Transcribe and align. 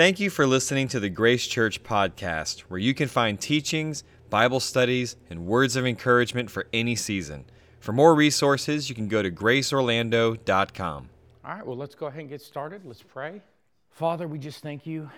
Thank 0.00 0.18
you 0.18 0.30
for 0.30 0.46
listening 0.46 0.88
to 0.88 0.98
the 0.98 1.10
Grace 1.10 1.46
Church 1.46 1.82
podcast, 1.82 2.60
where 2.60 2.80
you 2.80 2.94
can 2.94 3.06
find 3.06 3.38
teachings, 3.38 4.02
Bible 4.30 4.58
studies, 4.58 5.16
and 5.28 5.44
words 5.44 5.76
of 5.76 5.84
encouragement 5.84 6.50
for 6.50 6.66
any 6.72 6.96
season. 6.96 7.44
For 7.80 7.92
more 7.92 8.14
resources, 8.14 8.88
you 8.88 8.94
can 8.94 9.08
go 9.08 9.20
to 9.20 9.30
graceorlando.com. 9.30 11.10
All 11.44 11.52
right, 11.52 11.66
well, 11.66 11.76
let's 11.76 11.94
go 11.94 12.06
ahead 12.06 12.20
and 12.20 12.30
get 12.30 12.40
started. 12.40 12.86
Let's 12.86 13.02
pray. 13.02 13.42
Father, 13.90 14.26
we 14.26 14.38
just 14.38 14.62
thank 14.62 14.86
you 14.86 15.10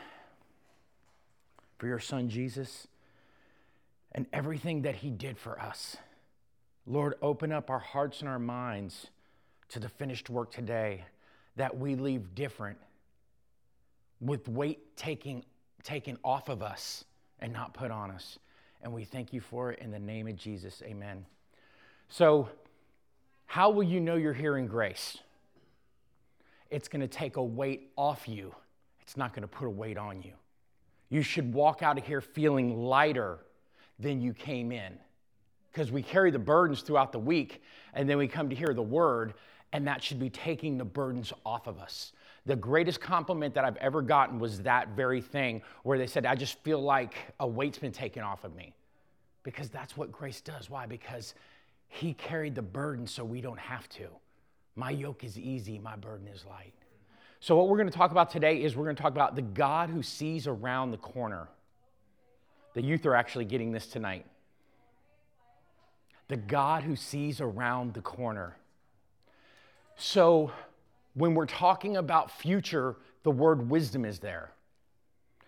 for 1.79 1.87
your 1.87 2.01
son 2.01 2.29
Jesus 2.29 2.89
and 4.11 4.27
everything 4.33 4.83
that 4.83 4.97
he 4.97 5.11
did 5.11 5.39
for 5.39 5.61
us. 5.61 5.97
Lord, 6.89 7.15
open 7.23 7.53
up 7.53 7.71
our 7.71 7.79
hearts 7.79 8.19
and 8.19 8.29
our 8.29 8.41
minds 8.41 9.07
to 9.69 9.79
the 9.79 9.89
finished 9.89 10.29
work 10.29 10.51
today 10.51 11.05
that 11.55 11.79
we 11.79 11.95
leave 11.95 12.35
different 12.35 12.79
with 14.23 14.49
weight 14.49 14.97
taking, 14.97 15.45
taken 15.83 16.17
off 16.25 16.49
of 16.49 16.63
us 16.63 17.05
and 17.41 17.53
not 17.53 17.75
put 17.75 17.91
on 17.91 18.11
us. 18.11 18.39
And 18.83 18.93
we 18.93 19.05
thank 19.05 19.33
you 19.33 19.41
for 19.41 19.73
it 19.73 19.81
in 19.81 19.91
the 19.91 19.99
name 19.99 20.29
of 20.29 20.37
Jesus. 20.37 20.83
Amen. 20.85 21.27
So, 22.09 22.49
how 23.47 23.71
will 23.71 23.83
you 23.83 24.01
know 24.01 24.15
you're 24.15 24.33
hearing 24.33 24.67
grace? 24.67 25.19
It's 26.71 26.89
going 26.89 27.03
to 27.03 27.09
take 27.09 27.37
a 27.37 27.43
weight 27.43 27.91
off 27.97 28.27
you, 28.27 28.55
it's 29.01 29.17
not 29.17 29.35
going 29.35 29.43
to 29.43 29.49
put 29.49 29.67
a 29.67 29.71
weight 29.71 29.99
on 29.99 30.23
you. 30.23 30.33
You 31.11 31.23
should 31.23 31.53
walk 31.53 31.83
out 31.83 31.99
of 31.99 32.07
here 32.07 32.23
feeling 32.23 32.85
lighter 32.85 33.41
than 33.99 34.23
you 34.23 34.33
came 34.33 34.73
in 34.73 34.95
because 35.71 35.93
we 35.93 36.03
carry 36.03 36.31
the 36.31 36.39
burdens 36.39 36.81
throughout 36.81 37.13
the 37.13 37.19
week 37.19 37.63
and 37.93 38.09
then 38.09 38.17
we 38.17 38.27
come 38.27 38.49
to 38.49 38.57
hear 38.57 38.73
the 38.73 38.83
word 38.83 39.35
and 39.73 39.87
that 39.87 40.03
should 40.03 40.19
be 40.19 40.31
taking 40.31 40.79
the 40.79 40.85
burdens 40.85 41.33
off 41.45 41.67
of 41.67 41.79
us. 41.79 42.13
The 42.45 42.57
greatest 42.57 43.01
compliment 43.01 43.55
that 43.55 43.65
I've 43.65 43.77
ever 43.77 44.03
gotten 44.03 44.39
was 44.39 44.63
that 44.63 44.89
very 44.89 45.21
thing 45.21 45.63
where 45.85 45.97
they 45.97 46.07
said, 46.07 46.27
I 46.27 46.35
just 46.35 46.59
feel 46.65 46.83
like 46.83 47.15
a 47.39 47.47
weight's 47.47 47.79
been 47.79 47.93
taken 47.93 48.23
off 48.23 48.45
of 48.45 48.55
me. 48.55 48.75
Because 49.45 49.71
that's 49.71 49.97
what 49.97 50.13
grace 50.13 50.41
does. 50.41 50.69
Why? 50.69 50.87
Because 50.87 51.35
He 51.89 52.15
carried 52.15 52.55
the 52.55 52.63
burden 52.63 53.07
so 53.07 53.25
we 53.25 53.41
don't 53.41 53.59
have 53.59 53.89
to. 53.91 54.09
My 54.77 54.91
yoke 54.91 55.25
is 55.25 55.39
easy, 55.39 55.79
my 55.79 55.97
burden 55.97 56.29
is 56.29 56.45
light. 56.47 56.73
So, 57.41 57.57
what 57.57 57.69
we're 57.69 57.77
going 57.77 57.91
to 57.91 57.97
talk 57.97 58.13
about 58.13 58.31
today 58.31 58.63
is 58.63 58.77
we're 58.77 58.85
going 58.85 58.97
to 58.97 59.03
talk 59.03 59.13
about 59.13 59.35
the 59.35 59.43
God 59.43 59.91
who 59.91 60.03
sees 60.03 60.47
around 60.47 60.93
the 60.93 60.97
corner. 60.97 61.49
The 62.75 62.83
youth 62.83 63.05
are 63.05 63.15
actually 63.15 63.45
getting 63.45 63.73
this 63.73 63.87
tonight. 63.87 64.25
The 66.29 66.37
God 66.37 66.85
who 66.85 66.97
sees 66.97 67.41
around 67.41 67.95
the 67.95 68.01
corner. 68.01 68.57
So, 69.97 70.51
when 71.15 71.35
we're 71.35 71.47
talking 71.47 71.97
about 71.97 72.31
future, 72.31 72.97
the 73.23 73.31
word 73.31 73.69
wisdom 73.69 74.05
is 74.05 74.19
there. 74.19 74.53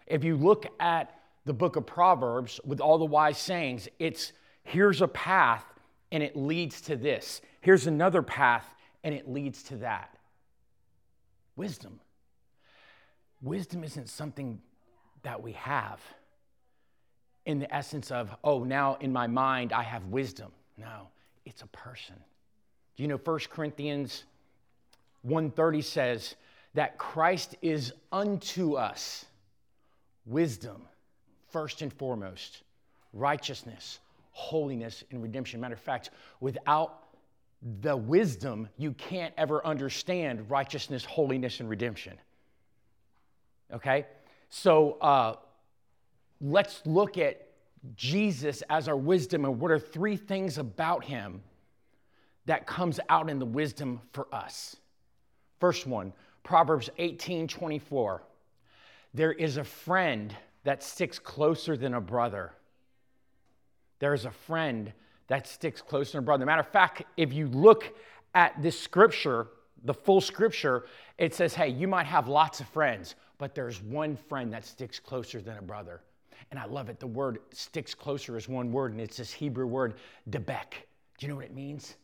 If 0.07 0.25
you 0.25 0.37
look 0.37 0.67
at 0.79 1.15
the 1.45 1.55
book 1.55 1.77
of 1.77 1.87
Proverbs 1.87 2.61
with 2.65 2.81
all 2.81 2.99
the 2.99 3.05
wise 3.05 3.39
sayings, 3.39 3.89
it's 3.99 4.33
here's 4.63 5.03
a 5.03 5.09
path 5.09 5.65
and 6.13 6.23
it 6.23 6.37
leads 6.37 6.81
to 6.83 6.97
this. 6.97 7.41
Here's 7.61 7.87
another 7.87 8.23
path 8.23 8.67
and 9.03 9.15
it 9.15 9.29
leads 9.29 9.63
to 9.65 9.77
that. 9.79 10.17
Wisdom. 11.57 12.01
Wisdom 13.43 13.85
isn't 13.85 14.09
something 14.09 14.61
that 15.23 15.43
we 15.43 15.53
have 15.53 16.01
in 17.47 17.59
the 17.59 17.75
essence 17.75 18.11
of, 18.11 18.35
oh, 18.43 18.65
now 18.65 18.97
in 19.01 19.13
my 19.13 19.27
mind 19.27 19.73
I 19.73 19.83
have 19.83 20.05
wisdom. 20.07 20.51
No, 20.79 21.09
it's 21.45 21.63
a 21.63 21.67
person. 21.69 22.17
Do 22.97 23.03
you 23.03 23.09
know 23.09 23.17
1 23.17 23.39
Corinthians 23.51 24.25
130 25.25 25.83
says 25.83 26.37
that 26.75 26.99
Christ 26.99 27.57
is 27.63 27.93
unto 28.13 28.75
us 28.75 29.25
wisdom, 30.27 30.83
first 31.51 31.83
and 31.83 31.93
foremost, 31.93 32.63
righteousness, 33.13 34.01
holiness, 34.33 35.03
and 35.11 35.23
redemption. 35.23 35.61
Matter 35.61 35.75
of 35.75 35.81
fact, 35.81 36.11
without 36.41 37.05
the 37.81 37.97
wisdom, 37.97 38.69
you 38.77 38.93
can't 38.93 39.33
ever 39.39 39.65
understand 39.67 40.51
righteousness, 40.51 41.05
holiness, 41.05 41.61
and 41.61 41.71
redemption. 41.71 42.19
Okay? 43.73 44.07
So 44.51 44.93
uh, 45.01 45.37
let's 46.41 46.83
look 46.85 47.17
at 47.17 47.49
Jesus 47.97 48.63
as 48.69 48.89
our 48.89 48.97
wisdom 48.97 49.45
and 49.45 49.59
what 49.59 49.71
are 49.71 49.79
three 49.79 50.17
things 50.17 50.59
about 50.59 51.05
him 51.05 51.43
that 52.47 52.67
comes 52.67 53.01
out 53.09 53.31
in 53.31 53.39
the 53.39 53.47
wisdom 53.47 54.01
for 54.13 54.27
us. 54.33 54.77
First 55.65 55.87
one, 55.87 56.13
Proverbs 56.43 56.91
18 56.99 57.49
24. 57.49 58.23
There 59.15 59.33
is 59.33 59.57
a 59.57 59.65
friend 59.65 60.37
that 60.65 60.83
sticks 60.83 61.19
closer 61.19 61.75
than 61.75 61.95
a 61.95 62.03
brother. 62.03 62.53
There 63.99 64.13
is 64.13 64.27
a 64.27 64.31
friend 64.31 64.93
that 65.29 65.47
sticks 65.47 65.81
closer 65.81 66.13
than 66.13 66.19
a 66.19 66.23
brother. 66.23 66.45
Matter 66.45 66.61
of 66.61 66.69
fact, 66.69 67.05
if 67.17 67.33
you 67.33 67.47
look 67.47 67.97
at 68.35 68.61
this 68.61 68.79
scripture, 68.79 69.47
the 69.85 69.95
full 69.95 70.21
scripture, 70.21 70.85
it 71.17 71.35
says, 71.35 71.55
hey, 71.55 71.71
you 71.71 71.89
might 71.89 72.05
have 72.05 72.29
lots 72.29 72.61
of 72.61 72.69
friends, 72.69 73.15
but 73.39 73.55
there's 73.55 73.81
one 73.81 74.19
friend 74.19 74.53
that 74.53 74.67
sticks 74.67 75.01
closer 75.01 75.41
than 75.41 75.57
a 75.57 75.63
brother. 75.63 76.03
And 76.51 76.61
I 76.61 76.67
love 76.67 76.91
it. 76.91 77.01
The 77.01 77.07
word 77.07 77.39
sticks 77.55 77.95
closer 77.95 78.37
is 78.37 78.51
one 78.51 78.71
word, 78.71 78.93
and 78.93 79.01
it's 79.01 79.17
this 79.17 79.33
Hebrew 79.33 79.67
word, 79.67 79.95
debek. 80.29 80.73
Do 81.17 81.25
you 81.25 81.29
know 81.29 81.37
what 81.37 81.47
it 81.47 81.55
means? 81.55 81.97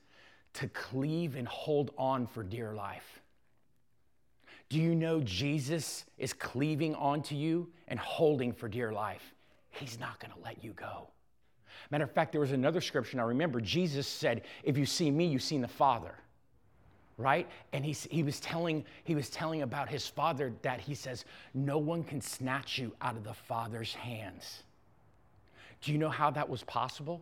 To 0.55 0.69
cleave 0.69 1.37
and 1.37 1.47
hold 1.47 1.91
on 1.99 2.27
for 2.27 2.43
dear 2.43 2.73
life. 2.73 3.20
Do 4.71 4.79
you 4.79 4.95
know 4.95 5.21
Jesus 5.21 6.05
is 6.17 6.33
cleaving 6.33 6.95
onto 6.95 7.35
you 7.35 7.69
and 7.89 7.99
holding 7.99 8.53
for 8.53 8.69
dear 8.69 8.93
life? 8.93 9.35
He's 9.71 9.99
not 9.99 10.19
going 10.21 10.33
to 10.33 10.39
let 10.43 10.63
you 10.65 10.73
go. 10.73 11.09
Matter 11.91 12.05
of 12.05 12.13
fact, 12.13 12.31
there 12.31 12.41
was 12.41 12.53
another 12.53 12.81
scripture 12.81 13.21
I 13.21 13.25
remember. 13.25 13.61
Jesus 13.61 14.07
said, 14.07 14.43
If 14.63 14.79
you 14.79 14.87
see 14.87 15.11
me, 15.11 15.27
you've 15.27 15.43
seen 15.43 15.61
the 15.61 15.69
Father. 15.69 16.15
Right? 17.19 17.49
And 17.73 17.85
he, 17.85 17.93
he, 17.93 18.23
was 18.23 18.39
telling, 18.41 18.85
he 19.05 19.15
was 19.15 19.29
telling 19.29 19.63
about 19.63 19.89
his 19.89 20.07
father 20.07 20.55
that 20.63 20.81
he 20.81 20.95
says, 20.95 21.25
No 21.53 21.77
one 21.77 22.05
can 22.05 22.21
snatch 22.21 22.79
you 22.79 22.93
out 23.03 23.17
of 23.17 23.25
the 23.25 23.35
Father's 23.35 23.93
hands. 23.93 24.63
Do 25.83 25.93
you 25.93 25.99
know 25.99 26.09
how 26.09 26.31
that 26.31 26.49
was 26.49 26.63
possible? 26.63 27.21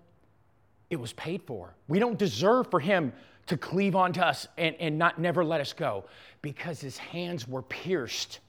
It 0.90 0.96
was 0.96 1.14
paid 1.14 1.42
for. 1.42 1.74
We 1.88 1.98
don't 1.98 2.18
deserve 2.18 2.70
for 2.70 2.78
him 2.78 3.12
to 3.48 3.56
cleave 3.56 3.96
onto 3.96 4.20
us 4.20 4.46
and, 4.56 4.76
and 4.78 4.98
not 4.98 5.18
never 5.18 5.44
let 5.44 5.60
us 5.60 5.72
go. 5.72 6.04
Because 6.42 6.80
his 6.80 6.96
hands 6.96 7.48
were 7.48 7.62
pierced 7.62 8.40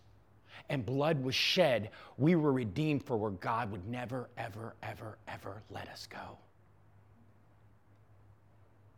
and 0.69 0.85
blood 0.85 1.23
was 1.23 1.33
shed 1.33 1.89
we 2.17 2.35
were 2.35 2.53
redeemed 2.53 3.03
for 3.03 3.17
where 3.17 3.31
god 3.31 3.71
would 3.71 3.87
never 3.87 4.29
ever 4.37 4.75
ever 4.83 5.17
ever 5.27 5.61
let 5.71 5.89
us 5.89 6.07
go. 6.09 6.37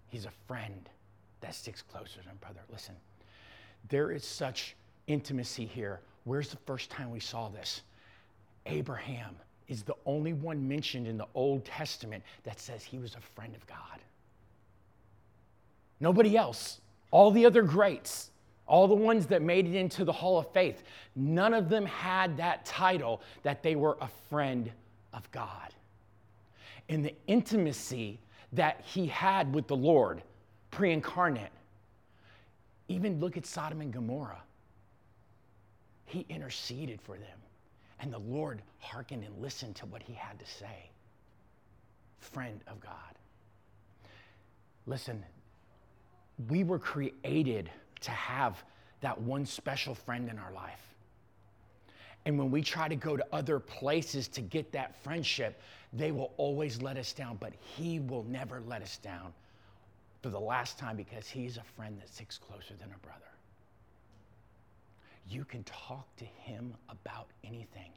He's 0.09 0.25
a 0.25 0.31
friend 0.47 0.90
that 1.40 1.56
sticks 1.56 1.81
closer 1.81 2.19
than 2.25 2.35
brother. 2.41 2.59
Listen 2.69 2.95
there 3.90 4.11
is 4.11 4.25
such 4.25 4.75
intimacy 5.07 5.66
here. 5.66 6.01
Where's 6.23 6.50
the 6.50 6.57
first 6.57 6.90
time 6.90 7.09
we 7.09 7.19
saw 7.19 7.50
this? 7.50 7.81
Abraham 8.67 9.35
is 9.67 9.81
the 9.84 9.95
only 10.06 10.34
one 10.34 10.67
mentioned 10.67 11.07
in 11.07 11.17
the 11.17 11.28
old 11.34 11.66
testament 11.66 12.23
that 12.44 12.59
says 12.59 12.84
he 12.84 13.00
was 13.00 13.16
a 13.16 13.22
friend 13.22 13.56
of 13.56 13.66
god 13.66 14.00
Nobody 16.01 16.35
else. 16.35 16.81
All 17.12 17.31
the 17.31 17.45
other 17.45 17.62
greats, 17.62 18.31
all 18.67 18.88
the 18.88 18.95
ones 18.95 19.28
that 19.28 19.41
made 19.41 19.67
it 19.67 19.75
into 19.75 20.03
the 20.03 20.12
Hall 20.12 20.39
of 20.39 20.51
Faith, 20.51 20.84
none 21.16 21.53
of 21.53 21.69
them 21.69 21.85
had 21.85 22.35
that 22.38 22.66
title 22.66 23.22
that 23.44 23.63
they 23.63 23.75
were 23.75 23.97
a 24.01 24.09
friend 24.29 24.69
of 25.13 25.29
God. 25.31 25.73
In 26.90 27.03
the 27.03 27.13
intimacy 27.28 28.19
that 28.53 28.81
he 28.84 29.06
had 29.07 29.53
with 29.53 29.67
the 29.67 29.75
Lord 29.75 30.23
pre 30.72 30.91
incarnate, 30.91 31.51
even 32.88 33.19
look 33.19 33.38
at 33.38 33.45
Sodom 33.45 33.81
and 33.81 33.94
Gomorrah. 33.94 34.41
He 36.06 36.25
interceded 36.28 37.00
for 37.01 37.16
them, 37.16 37.40
and 38.01 38.11
the 38.11 38.20
Lord 38.20 38.61
hearkened 38.79 39.23
and 39.23 39.41
listened 39.41 39.75
to 39.78 39.85
what 39.85 40.03
he 40.03 40.14
had 40.14 40.37
to 40.40 40.46
say. 40.46 40.90
Friend 42.20 42.59
of 42.67 42.81
God. 42.81 42.91
Listen, 44.85 45.23
we 46.49 46.64
were 46.64 46.79
created 46.79 47.70
to 48.02 48.11
have 48.11 48.64
that 49.02 49.20
one 49.20 49.46
special 49.46 49.96
friend 49.96 50.29
in 50.29 50.38
our 50.38 50.52
life. 50.53 50.96
And 52.26 52.38
when 52.38 52.52
we 52.52 52.61
try 52.61 52.88
to 52.88 52.96
go 52.96 53.17
to 53.17 53.26
other 53.32 53.59
places 53.59 54.28
to 54.29 54.41
get 54.41 54.72
that 54.73 54.96
friendship, 55.03 55.59
they 55.91 56.11
will 56.11 56.32
always 56.38 56.82
let 56.82 56.97
us 56.97 57.14
down, 57.14 57.38
but 57.40 57.53
He 57.59 57.99
will 57.99 58.23
never 58.26 58.61
let 58.67 58.82
us 58.82 58.97
down 58.97 59.34
for 60.22 60.29
the 60.29 60.40
last 60.40 60.78
time 60.78 60.96
because 60.96 61.28
He's 61.28 61.58
a 61.58 61.64
friend 61.76 61.97
that 61.99 62.09
sticks 62.09 62.38
closer 62.38 62.76
than 62.79 62.90
a 62.94 63.05
brother. 63.05 63.20
You 65.28 65.46
can 65.46 65.64
talk 65.64 66.16
to 66.17 66.26
Him 66.26 66.76
about 66.90 67.28
anything 67.44 67.91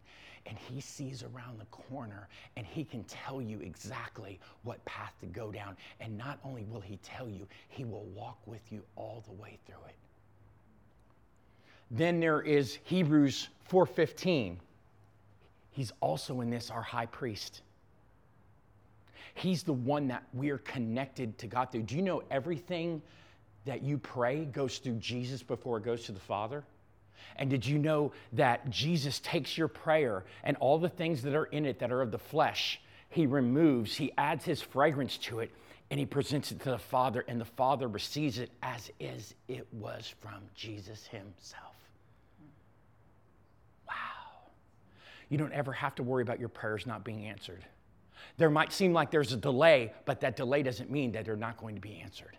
and 0.46 0.58
he 0.58 0.80
sees 0.80 1.22
around 1.22 1.58
the 1.58 1.64
corner 1.66 2.28
and 2.56 2.66
he 2.66 2.84
can 2.84 3.04
tell 3.04 3.40
you 3.40 3.60
exactly 3.60 4.38
what 4.62 4.84
path 4.84 5.14
to 5.20 5.26
go 5.26 5.50
down. 5.50 5.76
And 6.00 6.16
not 6.18 6.38
only 6.44 6.64
will 6.64 6.80
he 6.80 6.98
tell 7.02 7.28
you, 7.28 7.46
he 7.68 7.84
will 7.84 8.04
walk 8.14 8.38
with 8.46 8.70
you 8.70 8.82
all 8.96 9.22
the 9.26 9.32
way 9.32 9.58
through 9.66 9.84
it. 9.88 9.94
Then 11.90 12.20
there 12.20 12.42
is 12.42 12.78
Hebrews 12.84 13.48
4:15. 13.70 14.58
He's 15.70 15.92
also 16.00 16.40
in 16.40 16.50
this 16.50 16.70
our 16.70 16.82
high 16.82 17.06
priest. 17.06 17.62
He's 19.34 19.62
the 19.64 19.72
one 19.72 20.06
that 20.08 20.24
we're 20.32 20.58
connected 20.58 21.36
to 21.38 21.46
God 21.46 21.72
through. 21.72 21.82
Do 21.82 21.96
you 21.96 22.02
know 22.02 22.22
everything 22.30 23.02
that 23.64 23.82
you 23.82 23.98
pray 23.98 24.44
goes 24.44 24.78
through 24.78 24.96
Jesus 24.96 25.42
before 25.42 25.78
it 25.78 25.84
goes 25.84 26.04
to 26.04 26.12
the 26.12 26.20
Father? 26.20 26.64
And 27.36 27.50
did 27.50 27.66
you 27.66 27.78
know 27.78 28.12
that 28.32 28.70
Jesus 28.70 29.20
takes 29.20 29.58
your 29.58 29.68
prayer 29.68 30.24
and 30.42 30.56
all 30.58 30.78
the 30.78 30.88
things 30.88 31.22
that 31.22 31.34
are 31.34 31.46
in 31.46 31.66
it 31.66 31.78
that 31.80 31.90
are 31.90 32.02
of 32.02 32.10
the 32.10 32.18
flesh, 32.18 32.80
he 33.08 33.26
removes, 33.26 33.96
he 33.96 34.12
adds 34.18 34.44
his 34.44 34.60
fragrance 34.60 35.16
to 35.18 35.40
it, 35.40 35.50
and 35.90 36.00
he 36.00 36.06
presents 36.06 36.50
it 36.52 36.60
to 36.62 36.70
the 36.70 36.78
Father, 36.78 37.24
and 37.28 37.40
the 37.40 37.44
Father 37.44 37.88
receives 37.88 38.38
it 38.38 38.50
as 38.62 38.90
is 38.98 39.34
it 39.48 39.66
was 39.72 40.12
from 40.20 40.42
Jesus 40.54 41.06
himself. 41.06 41.76
Wow. 43.86 43.94
You 45.28 45.38
don't 45.38 45.52
ever 45.52 45.72
have 45.72 45.94
to 45.96 46.02
worry 46.02 46.22
about 46.22 46.40
your 46.40 46.48
prayers 46.48 46.86
not 46.86 47.04
being 47.04 47.26
answered. 47.26 47.64
There 48.36 48.50
might 48.50 48.72
seem 48.72 48.92
like 48.92 49.10
there's 49.10 49.32
a 49.32 49.36
delay, 49.36 49.92
but 50.04 50.20
that 50.20 50.36
delay 50.36 50.62
doesn't 50.62 50.90
mean 50.90 51.12
that 51.12 51.24
they're 51.24 51.36
not 51.36 51.56
going 51.58 51.74
to 51.74 51.80
be 51.80 52.00
answered. 52.02 52.36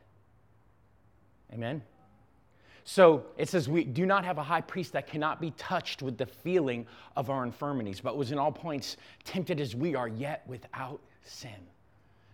Amen? 1.53 1.81
So 2.87 3.25
it 3.35 3.49
says, 3.49 3.67
We 3.67 3.83
do 3.83 4.05
not 4.05 4.23
have 4.23 4.37
a 4.37 4.43
high 4.43 4.61
priest 4.61 4.93
that 4.93 5.07
cannot 5.07 5.41
be 5.41 5.51
touched 5.57 6.03
with 6.03 6.17
the 6.17 6.27
feeling 6.27 6.85
of 7.15 7.31
our 7.31 7.43
infirmities, 7.43 7.99
but 7.99 8.15
was 8.15 8.31
in 8.31 8.37
all 8.37 8.51
points 8.51 8.97
tempted 9.23 9.59
as 9.59 9.75
we 9.75 9.95
are, 9.95 10.07
yet 10.07 10.43
without 10.47 11.01
sin. 11.23 11.49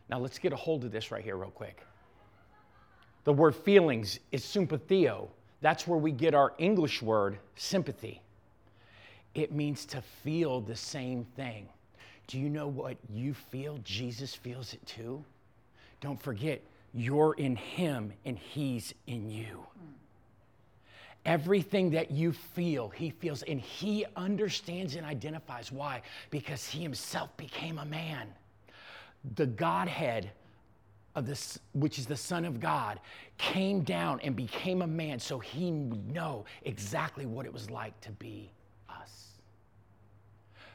Now 0.10 0.20
let's 0.20 0.38
get 0.38 0.52
a 0.52 0.58
hold 0.58 0.84
of 0.84 0.92
this 0.92 1.10
right 1.10 1.24
here, 1.24 1.38
real 1.38 1.52
quick. 1.52 1.86
The 3.24 3.32
word 3.32 3.56
feelings 3.56 4.20
is 4.34 4.44
sympathio. 4.44 5.30
That's 5.62 5.88
where 5.88 5.98
we 5.98 6.12
get 6.12 6.34
our 6.34 6.54
English 6.58 7.02
word 7.02 7.40
sympathy. 7.56 8.22
It 9.34 9.54
means 9.54 9.86
to 9.86 10.02
feel 10.02 10.60
the 10.60 10.76
same 10.76 11.24
thing. 11.24 11.70
Do 12.28 12.38
you 12.40 12.50
know 12.50 12.68
what 12.68 12.98
you 13.10 13.34
feel? 13.34 13.80
Jesus 13.84 14.36
feels 14.36 14.74
it 14.74 14.86
too. 14.86 15.24
Don't 16.02 16.22
forget, 16.22 16.62
you're 16.94 17.36
in 17.36 17.56
Him 17.56 18.12
and 18.26 18.38
He's 18.38 18.94
in 19.08 19.30
you. 19.30 19.66
Everything 21.26 21.92
that 21.92 22.12
you 22.12 22.32
feel, 22.32 22.90
He 22.90 23.12
feels, 23.12 23.44
and 23.44 23.60
He 23.60 24.06
understands 24.16 24.96
and 24.96 25.06
identifies. 25.06 25.72
Why? 25.72 26.02
Because 26.30 26.68
He 26.68 26.82
Himself 26.82 27.36
became 27.38 27.78
a 27.78 27.86
man. 27.86 28.28
The 29.36 29.46
Godhead 29.46 30.32
of 31.16 31.26
this, 31.26 31.60
which 31.74 32.00
is 32.00 32.06
the 32.06 32.16
Son 32.16 32.46
of 32.46 32.60
God, 32.60 33.00
came 33.38 33.82
down 33.82 34.20
and 34.22 34.36
became 34.36 34.82
a 34.82 34.88
man 34.88 35.20
so 35.20 35.40
he 35.40 35.72
would 35.72 36.12
know 36.12 36.46
exactly 36.64 37.26
what 37.26 37.46
it 37.46 37.54
was 37.54 37.70
like 37.70 38.00
to 38.02 38.12
be 38.12 38.52
us. 38.90 39.40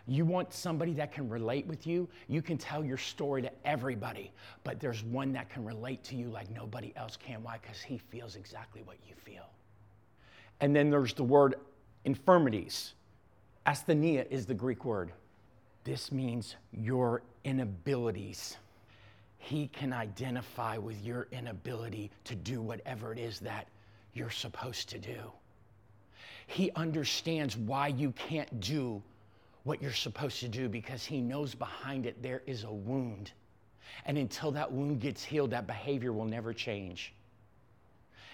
You 0.06 0.24
want 0.24 0.52
somebody 0.52 0.92
that 0.94 1.12
can 1.12 1.28
relate 1.28 1.66
with 1.66 1.86
you? 1.86 2.08
You 2.28 2.42
can 2.42 2.58
tell 2.58 2.84
your 2.84 2.98
story 2.98 3.42
to 3.42 3.50
everybody, 3.64 4.30
but 4.62 4.78
there's 4.78 5.02
one 5.02 5.32
that 5.32 5.48
can 5.48 5.64
relate 5.64 6.04
to 6.04 6.16
you 6.16 6.28
like 6.28 6.50
nobody 6.50 6.92
else 6.96 7.16
can. 7.16 7.42
Why? 7.42 7.58
Because 7.60 7.80
he 7.80 7.98
feels 7.98 8.36
exactly 8.36 8.82
what 8.82 8.96
you 9.08 9.14
feel. 9.14 9.48
And 10.60 10.74
then 10.74 10.90
there's 10.90 11.14
the 11.14 11.24
word 11.24 11.56
infirmities. 12.04 12.94
Asthenia 13.66 14.26
is 14.30 14.46
the 14.46 14.54
Greek 14.54 14.84
word. 14.84 15.12
This 15.84 16.10
means 16.10 16.56
your 16.72 17.22
inabilities. 17.44 18.56
He 19.38 19.68
can 19.68 19.92
identify 19.92 20.78
with 20.78 21.00
your 21.04 21.28
inability 21.30 22.10
to 22.24 22.34
do 22.34 22.60
whatever 22.60 23.12
it 23.12 23.18
is 23.18 23.38
that 23.40 23.68
you're 24.14 24.30
supposed 24.30 24.88
to 24.90 24.98
do. 24.98 25.30
He 26.46 26.70
understands 26.74 27.56
why 27.56 27.88
you 27.88 28.12
can't 28.12 28.60
do 28.60 29.02
what 29.64 29.82
you're 29.82 29.92
supposed 29.92 30.40
to 30.40 30.48
do 30.48 30.68
because 30.68 31.04
he 31.04 31.20
knows 31.20 31.54
behind 31.54 32.06
it 32.06 32.22
there 32.22 32.42
is 32.46 32.64
a 32.64 32.72
wound. 32.72 33.32
And 34.04 34.16
until 34.16 34.52
that 34.52 34.70
wound 34.70 35.00
gets 35.00 35.24
healed, 35.24 35.50
that 35.50 35.66
behavior 35.66 36.12
will 36.12 36.24
never 36.24 36.52
change. 36.52 37.12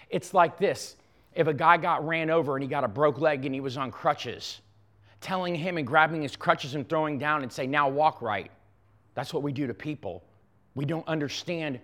It's 0.09 0.33
like 0.33 0.57
this 0.57 0.95
if 1.35 1.47
a 1.47 1.53
guy 1.53 1.77
got 1.77 2.05
ran 2.05 2.29
over 2.29 2.55
and 2.55 2.63
he 2.63 2.69
got 2.69 2.83
a 2.83 2.87
broke 2.87 3.19
leg 3.19 3.45
and 3.45 3.53
he 3.53 3.61
was 3.61 3.77
on 3.77 3.91
crutches, 3.91 4.61
telling 5.21 5.55
him 5.55 5.77
and 5.77 5.87
grabbing 5.87 6.21
his 6.21 6.35
crutches 6.35 6.75
and 6.75 6.87
throwing 6.87 7.17
down 7.17 7.43
and 7.43 7.51
say, 7.51 7.65
Now 7.67 7.89
walk 7.89 8.21
right. 8.21 8.51
That's 9.15 9.33
what 9.33 9.43
we 9.43 9.51
do 9.51 9.67
to 9.67 9.73
people. 9.73 10.23
We 10.75 10.85
don't 10.85 11.07
understand. 11.07 11.79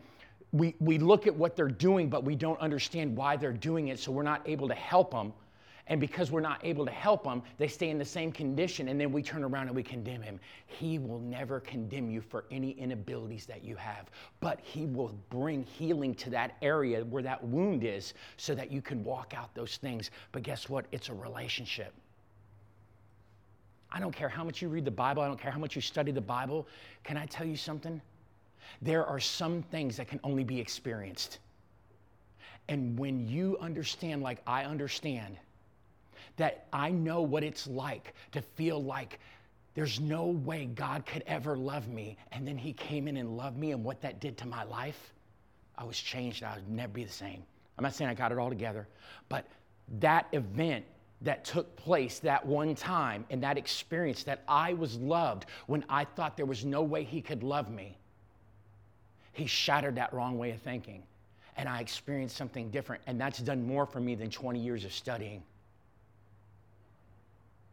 We, 0.52 0.76
we 0.80 0.98
look 0.98 1.28
at 1.28 1.36
what 1.36 1.56
they're 1.56 1.68
doing, 1.68 2.10
but 2.10 2.24
we 2.24 2.36
don't 2.36 2.60
understand 2.60 3.16
why 3.16 3.38
they're 3.38 3.54
doing 3.54 3.90
it, 3.90 4.00
so 4.00 4.12
we're 4.12 4.24
not 4.24 4.42
able 4.48 4.68
to 4.68 4.74
help 4.74 5.12
them 5.12 5.32
and 5.90 6.00
because 6.00 6.32
we're 6.32 6.40
not 6.40 6.64
able 6.64 6.86
to 6.86 6.92
help 6.92 7.24
them, 7.24 7.42
they 7.58 7.68
stay 7.68 7.90
in 7.90 7.98
the 7.98 8.06
same 8.06 8.32
condition, 8.32 8.88
and 8.90 9.02
then 9.02 9.12
we 9.12 9.24
turn 9.24 9.44
around 9.44 9.68
and 9.68 9.76
we 9.76 9.82
condemn 9.82 10.22
him. 10.22 10.40
He 10.68 11.00
will 11.00 11.20
never 11.20 11.60
condemn 11.60 12.12
you 12.12 12.22
for 12.22 12.46
any 12.52 12.76
inabilities 12.80 13.48
that 13.48 13.64
you 13.64 13.76
have, 13.76 14.12
but 14.40 14.60
he 14.62 14.86
will 14.86 15.16
bring 15.32 15.64
healing 15.64 16.14
to 16.16 16.30
that 16.30 16.58
area 16.62 17.04
where 17.06 17.24
that 17.24 17.44
wound 17.44 17.84
is 17.84 18.14
so 18.38 18.54
that 18.54 18.72
you 18.72 18.84
can 18.84 19.04
walk 19.04 19.34
out 19.36 19.54
those 19.56 19.78
things. 19.78 20.12
But 20.32 20.44
guess 20.44 20.70
what? 20.70 20.86
It's 20.92 21.10
a 21.10 21.14
relationship. 21.14 21.92
I 23.92 24.00
don't 24.00 24.16
care 24.16 24.30
how 24.30 24.44
much 24.44 24.62
you 24.62 24.70
read 24.70 24.86
the 24.86 24.92
Bible, 24.92 25.24
I 25.24 25.28
don't 25.28 25.42
care 25.42 25.52
how 25.52 25.60
much 25.60 25.76
you 25.76 25.82
study 25.82 26.12
the 26.12 26.22
Bible. 26.22 26.68
Can 27.04 27.18
I 27.18 27.26
tell 27.26 27.48
you 27.48 27.58
something? 27.58 28.00
There 28.84 29.04
are 29.04 29.20
some 29.20 29.64
things 29.64 29.98
that 29.98 30.08
can 30.08 30.20
only 30.24 30.44
be 30.44 30.60
experienced. 30.60 31.40
And 32.68 33.00
when 33.00 33.28
you 33.28 33.58
understand, 33.60 34.22
like 34.22 34.44
I 34.46 34.66
understand, 34.66 35.38
that 36.40 36.66
I 36.74 36.90
know 36.90 37.22
what 37.22 37.44
it's 37.44 37.68
like 37.68 38.14
to 38.32 38.42
feel 38.42 38.82
like 38.84 39.20
there's 39.76 40.00
no 40.00 40.26
way 40.26 40.66
God 40.66 41.06
could 41.06 41.24
ever 41.28 41.56
love 41.56 41.88
me. 41.88 42.18
And 42.32 42.48
then 42.48 42.58
He 42.58 42.74
came 42.74 43.08
in 43.08 43.18
and 43.18 43.38
loved 43.38 43.58
me, 43.58 43.72
and 43.72 43.84
what 43.84 44.02
that 44.02 44.20
did 44.20 44.38
to 44.40 44.48
my 44.48 44.64
life, 44.64 45.14
I 45.78 45.84
was 45.84 45.98
changed. 45.98 46.44
I 46.44 46.56
would 46.56 46.70
never 46.70 46.92
be 46.92 47.04
the 47.04 47.12
same. 47.12 47.44
I'm 47.78 47.84
not 47.84 47.94
saying 47.94 48.10
I 48.10 48.14
got 48.14 48.32
it 48.32 48.38
all 48.38 48.50
together, 48.50 48.88
but 49.30 49.46
that 50.00 50.28
event 50.34 50.84
that 51.22 51.46
took 51.46 51.76
place 51.76 52.20
that 52.20 52.46
one 52.46 52.76
time 52.76 53.26
and 53.30 53.44
that 53.44 53.58
experience 53.58 54.24
that 54.24 54.44
I 54.48 54.74
was 54.74 54.98
loved 54.98 55.46
when 55.68 55.86
I 55.90 56.06
thought 56.06 56.38
there 56.38 56.46
was 56.46 56.66
no 56.66 56.82
way 56.82 57.04
He 57.04 57.22
could 57.22 57.44
love 57.44 57.70
me, 57.70 57.98
He 59.34 59.46
shattered 59.46 59.96
that 59.96 60.14
wrong 60.14 60.38
way 60.38 60.52
of 60.52 60.62
thinking. 60.62 61.04
And 61.58 61.68
I 61.68 61.82
experienced 61.82 62.38
something 62.38 62.72
different. 62.72 63.04
And 63.06 63.20
that's 63.20 63.40
done 63.40 63.68
more 63.68 63.86
for 63.86 64.00
me 64.00 64.16
than 64.16 64.30
20 64.30 64.60
years 64.60 64.86
of 64.86 64.94
studying. 64.94 65.44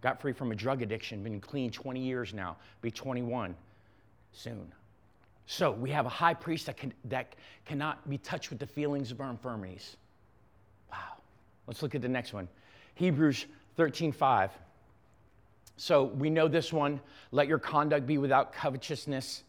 Got 0.00 0.20
free 0.20 0.32
from 0.32 0.52
a 0.52 0.54
drug 0.54 0.82
addiction, 0.82 1.22
been 1.22 1.40
clean 1.40 1.70
20 1.70 2.00
years 2.00 2.34
now, 2.34 2.56
be 2.82 2.90
21 2.90 3.56
soon. 4.32 4.73
So 5.47 5.71
we 5.71 5.90
have 5.90 6.06
a 6.06 6.11
high 6.11 6.35
priest 6.35 6.66
that, 6.66 6.76
can, 6.76 6.92
that 7.04 7.35
cannot 7.64 8.09
be 8.09 8.18
touched 8.18 8.50
with 8.50 8.59
the 8.59 8.66
feelings 8.66 9.11
of 9.11 9.21
our 9.21 9.30
infirmities. 9.30 9.97
Wow. 10.90 10.99
Let's 11.66 11.82
look 11.82 11.94
at 11.94 12.02
the 12.02 12.09
next 12.09 12.32
one. 12.32 12.49
Hebrews 12.94 13.47
13 13.76 14.12
5. 14.12 14.50
So 15.76 16.04
we 16.04 16.30
know 16.30 16.49
this 16.49 16.73
one. 16.73 17.00
Let 17.32 17.49
your 17.49 17.59
conduct 17.59 18.06
be 18.06 18.18
without 18.18 18.52
covetousness. 18.52 19.44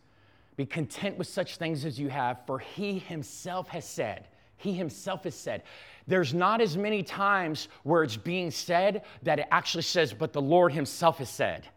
Be 0.56 0.66
content 0.66 1.18
with 1.18 1.28
such 1.28 1.58
things 1.58 1.86
as 1.86 2.00
you 2.00 2.10
have, 2.10 2.46
for 2.46 2.60
he 2.60 3.00
himself 3.00 3.70
has 3.70 3.86
said, 3.88 4.28
he 4.58 4.74
himself 4.74 5.24
has 5.24 5.36
said, 5.36 5.64
there's 6.08 6.34
not 6.34 6.62
as 6.62 6.78
many 6.78 7.04
times 7.04 7.68
where 7.84 8.04
it's 8.04 8.18
being 8.18 8.50
said 8.50 9.04
that 9.24 9.40
it 9.40 9.48
actually 9.52 9.84
says, 9.84 10.14
but 10.14 10.34
the 10.34 10.42
Lord 10.42 10.72
himself 10.72 11.18
has 11.20 11.30
said. 11.30 11.68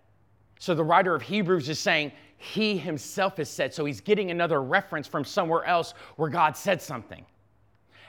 So 0.58 0.74
the 0.74 0.84
writer 0.84 1.14
of 1.14 1.22
Hebrews 1.22 1.68
is 1.68 1.78
saying, 1.78 2.12
he 2.36 2.78
himself 2.78 3.36
has 3.36 3.50
said. 3.50 3.74
So 3.74 3.84
he's 3.84 4.00
getting 4.00 4.30
another 4.30 4.62
reference 4.62 5.06
from 5.06 5.24
somewhere 5.24 5.64
else 5.64 5.94
where 6.16 6.30
God 6.30 6.56
said 6.56 6.80
something. 6.80 7.24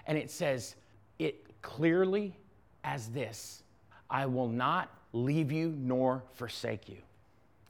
And 0.08 0.18
it 0.18 0.32
says, 0.32 0.76
it 1.20 1.46
clearly 1.62 2.36
as 2.84 3.10
this 3.10 3.64
I 4.10 4.26
will 4.26 4.48
not 4.48 4.90
leave 5.14 5.52
you 5.52 5.74
nor 5.78 6.24
forsake 6.34 6.88
you. 6.88 6.98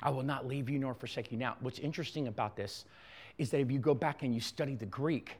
I 0.01 0.09
will 0.09 0.23
not 0.23 0.47
leave 0.47 0.69
you 0.69 0.79
nor 0.79 0.93
forsake 0.93 1.31
you. 1.31 1.37
Now, 1.37 1.55
what's 1.61 1.79
interesting 1.79 2.27
about 2.27 2.55
this 2.55 2.85
is 3.37 3.49
that 3.51 3.59
if 3.59 3.71
you 3.71 3.79
go 3.79 3.93
back 3.93 4.23
and 4.23 4.33
you 4.33 4.41
study 4.41 4.75
the 4.75 4.85
Greek, 4.87 5.37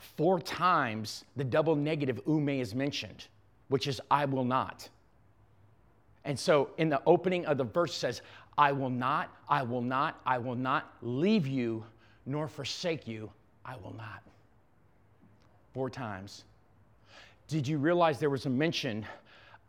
Four 0.00 0.40
times 0.40 1.24
the 1.36 1.44
double 1.44 1.76
negative 1.76 2.20
ume 2.26 2.48
is 2.48 2.74
mentioned, 2.74 3.26
which 3.68 3.86
is 3.86 4.00
I 4.10 4.24
will 4.24 4.44
not. 4.44 4.88
And 6.24 6.38
so 6.38 6.70
in 6.78 6.88
the 6.88 7.02
opening 7.06 7.46
of 7.46 7.58
the 7.58 7.64
verse 7.64 7.94
says, 7.94 8.22
I 8.56 8.72
will 8.72 8.90
not, 8.90 9.34
I 9.48 9.62
will 9.62 9.82
not, 9.82 10.20
I 10.26 10.38
will 10.38 10.54
not 10.54 10.92
leave 11.02 11.46
you 11.46 11.84
nor 12.26 12.48
forsake 12.48 13.06
you, 13.06 13.30
I 13.64 13.76
will 13.76 13.94
not. 13.96 14.22
Four 15.72 15.90
times. 15.90 16.44
Did 17.48 17.66
you 17.66 17.78
realize 17.78 18.18
there 18.18 18.30
was 18.30 18.46
a 18.46 18.50
mention 18.50 19.06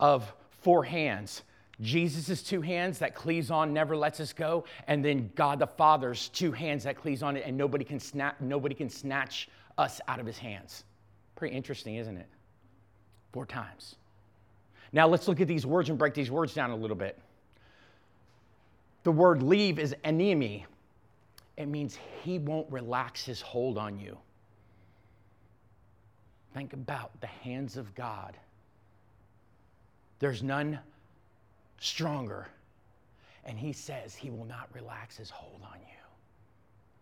of 0.00 0.32
four 0.62 0.84
hands? 0.84 1.42
Jesus' 1.80 2.42
two 2.42 2.60
hands 2.60 2.98
that 3.00 3.14
cleaves 3.14 3.50
on, 3.50 3.72
never 3.72 3.96
lets 3.96 4.20
us 4.20 4.32
go, 4.32 4.64
and 4.86 5.04
then 5.04 5.30
God 5.34 5.58
the 5.58 5.66
Father's 5.66 6.28
two 6.28 6.52
hands 6.52 6.84
that 6.84 6.96
cleaves 6.96 7.22
on 7.22 7.36
it, 7.36 7.44
and 7.44 7.56
nobody 7.56 7.84
can 7.84 7.98
snap, 7.98 8.40
nobody 8.40 8.74
can 8.74 8.88
snatch 8.88 9.48
us 9.78 10.00
out 10.08 10.20
of 10.20 10.26
his 10.26 10.38
hands. 10.38 10.84
Pretty 11.36 11.54
interesting, 11.56 11.96
isn't 11.96 12.16
it? 12.16 12.28
Four 13.32 13.46
times. 13.46 13.96
Now 14.92 15.08
let's 15.08 15.26
look 15.26 15.40
at 15.40 15.48
these 15.48 15.64
words 15.64 15.88
and 15.88 15.98
break 15.98 16.14
these 16.14 16.30
words 16.30 16.54
down 16.54 16.70
a 16.70 16.76
little 16.76 16.96
bit. 16.96 17.18
The 19.04 19.12
word 19.12 19.42
leave 19.42 19.78
is 19.78 19.94
enemi. 20.04 20.64
It 21.56 21.66
means 21.66 21.98
he 22.22 22.38
won't 22.38 22.70
relax 22.70 23.24
his 23.24 23.40
hold 23.40 23.78
on 23.78 23.98
you. 23.98 24.16
Think 26.54 26.72
about 26.72 27.18
the 27.20 27.26
hands 27.26 27.76
of 27.76 27.94
God. 27.94 28.36
There's 30.18 30.42
none 30.42 30.78
stronger. 31.80 32.46
And 33.44 33.58
he 33.58 33.72
says 33.72 34.14
he 34.14 34.30
will 34.30 34.44
not 34.44 34.68
relax 34.72 35.16
his 35.16 35.30
hold 35.30 35.62
on 35.62 35.80
you. 35.80 35.96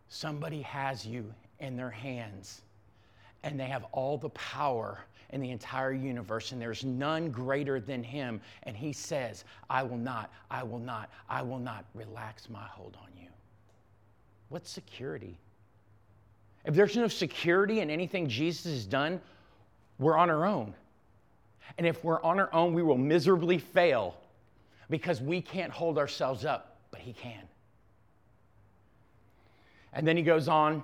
Somebody 0.08 0.62
has 0.62 1.04
you 1.04 1.34
in 1.60 1.76
their 1.76 1.90
hands, 1.90 2.62
and 3.42 3.58
they 3.58 3.66
have 3.66 3.84
all 3.92 4.18
the 4.18 4.28
power 4.30 4.98
in 5.30 5.40
the 5.40 5.50
entire 5.50 5.92
universe, 5.92 6.52
and 6.52 6.60
there's 6.60 6.84
none 6.84 7.30
greater 7.30 7.78
than 7.80 8.02
him. 8.02 8.40
And 8.64 8.76
he 8.76 8.92
says, 8.92 9.44
I 9.68 9.82
will 9.82 9.96
not, 9.96 10.32
I 10.50 10.62
will 10.62 10.78
not, 10.78 11.10
I 11.28 11.42
will 11.42 11.58
not 11.58 11.84
relax 11.94 12.50
my 12.50 12.64
hold 12.64 12.96
on 13.00 13.08
you. 13.20 13.28
What's 14.48 14.70
security? 14.70 15.38
If 16.64 16.74
there's 16.74 16.96
no 16.96 17.08
security 17.08 17.80
in 17.80 17.90
anything 17.90 18.28
Jesus 18.28 18.72
has 18.72 18.84
done, 18.84 19.20
we're 19.98 20.16
on 20.16 20.30
our 20.30 20.44
own. 20.44 20.74
And 21.78 21.86
if 21.86 22.02
we're 22.04 22.20
on 22.22 22.40
our 22.40 22.52
own, 22.52 22.74
we 22.74 22.82
will 22.82 22.98
miserably 22.98 23.58
fail 23.58 24.16
because 24.90 25.20
we 25.20 25.40
can't 25.40 25.70
hold 25.70 25.96
ourselves 25.96 26.44
up, 26.44 26.78
but 26.90 27.00
He 27.00 27.12
can. 27.12 27.42
And 29.92 30.06
then 30.06 30.16
he 30.16 30.22
goes 30.22 30.48
on 30.48 30.82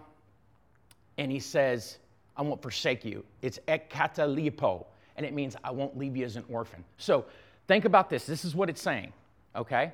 and 1.18 1.30
he 1.30 1.40
says, 1.40 1.98
I 2.36 2.42
won't 2.42 2.60
forsake 2.60 3.04
you. 3.04 3.24
It's 3.42 3.58
ekatalipo, 3.68 4.84
and 5.16 5.24
it 5.24 5.32
means 5.32 5.56
I 5.64 5.70
won't 5.70 5.96
leave 5.96 6.16
you 6.16 6.24
as 6.24 6.36
an 6.36 6.44
orphan. 6.48 6.84
So 6.98 7.24
think 7.66 7.84
about 7.84 8.10
this. 8.10 8.26
This 8.26 8.44
is 8.44 8.54
what 8.54 8.68
it's 8.68 8.82
saying, 8.82 9.12
okay? 9.54 9.92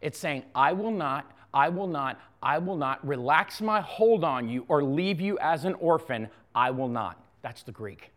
It's 0.00 0.18
saying, 0.18 0.44
I 0.54 0.72
will 0.72 0.90
not, 0.90 1.30
I 1.54 1.68
will 1.68 1.86
not, 1.86 2.20
I 2.42 2.58
will 2.58 2.76
not 2.76 3.06
relax 3.06 3.60
my 3.60 3.80
hold 3.80 4.24
on 4.24 4.48
you 4.48 4.64
or 4.68 4.82
leave 4.82 5.20
you 5.20 5.38
as 5.38 5.64
an 5.64 5.74
orphan. 5.74 6.28
I 6.54 6.70
will 6.70 6.88
not. 6.88 7.20
That's 7.42 7.62
the 7.62 7.72
Greek. 7.72 8.10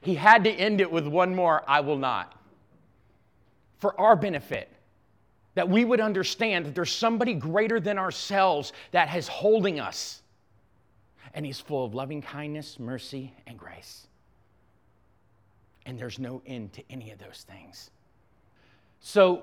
He 0.00 0.14
had 0.14 0.44
to 0.44 0.50
end 0.50 0.80
it 0.80 0.90
with 0.90 1.06
one 1.06 1.34
more 1.34 1.62
I 1.66 1.80
will 1.80 1.98
not. 1.98 2.38
For 3.78 3.98
our 4.00 4.16
benefit, 4.16 4.70
that 5.54 5.68
we 5.68 5.84
would 5.84 6.00
understand 6.00 6.66
that 6.66 6.74
there's 6.74 6.92
somebody 6.92 7.34
greater 7.34 7.80
than 7.80 7.98
ourselves 7.98 8.72
that 8.90 9.14
is 9.14 9.28
holding 9.28 9.80
us. 9.80 10.22
And 11.34 11.44
he's 11.44 11.60
full 11.60 11.84
of 11.84 11.94
loving 11.94 12.22
kindness, 12.22 12.78
mercy, 12.78 13.32
and 13.46 13.58
grace. 13.58 14.06
And 15.84 15.98
there's 15.98 16.18
no 16.18 16.40
end 16.46 16.72
to 16.74 16.82
any 16.88 17.10
of 17.10 17.18
those 17.18 17.44
things. 17.48 17.90
So, 19.00 19.42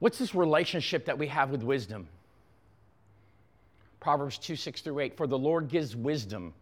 what's 0.00 0.18
this 0.18 0.34
relationship 0.34 1.06
that 1.06 1.16
we 1.16 1.28
have 1.28 1.50
with 1.50 1.62
wisdom? 1.62 2.08
Proverbs 4.00 4.38
2 4.38 4.56
6 4.56 4.80
through 4.82 5.00
8. 5.00 5.16
For 5.16 5.26
the 5.26 5.38
Lord 5.38 5.68
gives 5.68 5.96
wisdom. 5.96 6.52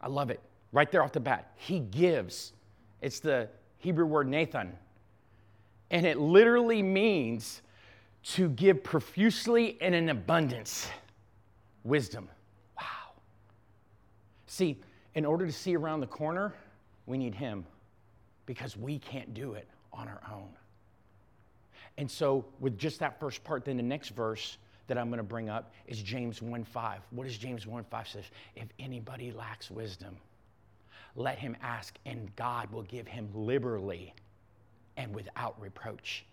I 0.00 0.08
love 0.08 0.30
it 0.30 0.40
right 0.72 0.90
there 0.90 1.02
off 1.02 1.12
the 1.12 1.20
bat. 1.20 1.52
He 1.56 1.80
gives. 1.80 2.52
It's 3.00 3.20
the 3.20 3.48
Hebrew 3.78 4.06
word 4.06 4.28
Nathan. 4.28 4.72
And 5.90 6.06
it 6.06 6.18
literally 6.18 6.82
means 6.82 7.62
to 8.22 8.48
give 8.50 8.84
profusely 8.84 9.76
and 9.80 9.94
in 9.94 10.08
abundance 10.08 10.88
wisdom. 11.84 12.28
See, 14.50 14.80
in 15.14 15.24
order 15.24 15.46
to 15.46 15.52
see 15.52 15.76
around 15.76 16.00
the 16.00 16.08
corner, 16.08 16.52
we 17.06 17.16
need 17.16 17.36
Him 17.36 17.64
because 18.46 18.76
we 18.76 18.98
can't 18.98 19.32
do 19.32 19.52
it 19.52 19.68
on 19.92 20.08
our 20.08 20.20
own. 20.28 20.48
And 21.98 22.10
so, 22.10 22.44
with 22.58 22.76
just 22.76 22.98
that 22.98 23.20
first 23.20 23.44
part, 23.44 23.64
then 23.64 23.76
the 23.76 23.82
next 23.84 24.08
verse 24.08 24.58
that 24.88 24.98
I'm 24.98 25.06
going 25.06 25.18
to 25.18 25.22
bring 25.22 25.48
up 25.48 25.72
is 25.86 26.02
James 26.02 26.42
1 26.42 26.64
5. 26.64 27.00
What 27.10 27.28
does 27.28 27.38
James 27.38 27.64
1 27.64 27.84
5 27.84 28.08
says? 28.08 28.24
If 28.56 28.66
anybody 28.80 29.30
lacks 29.30 29.70
wisdom, 29.70 30.16
let 31.14 31.38
him 31.38 31.56
ask, 31.62 31.96
and 32.04 32.34
God 32.34 32.72
will 32.72 32.82
give 32.82 33.06
him 33.06 33.28
liberally 33.32 34.12
and 34.96 35.14
without 35.14 35.54
reproach. 35.60 36.24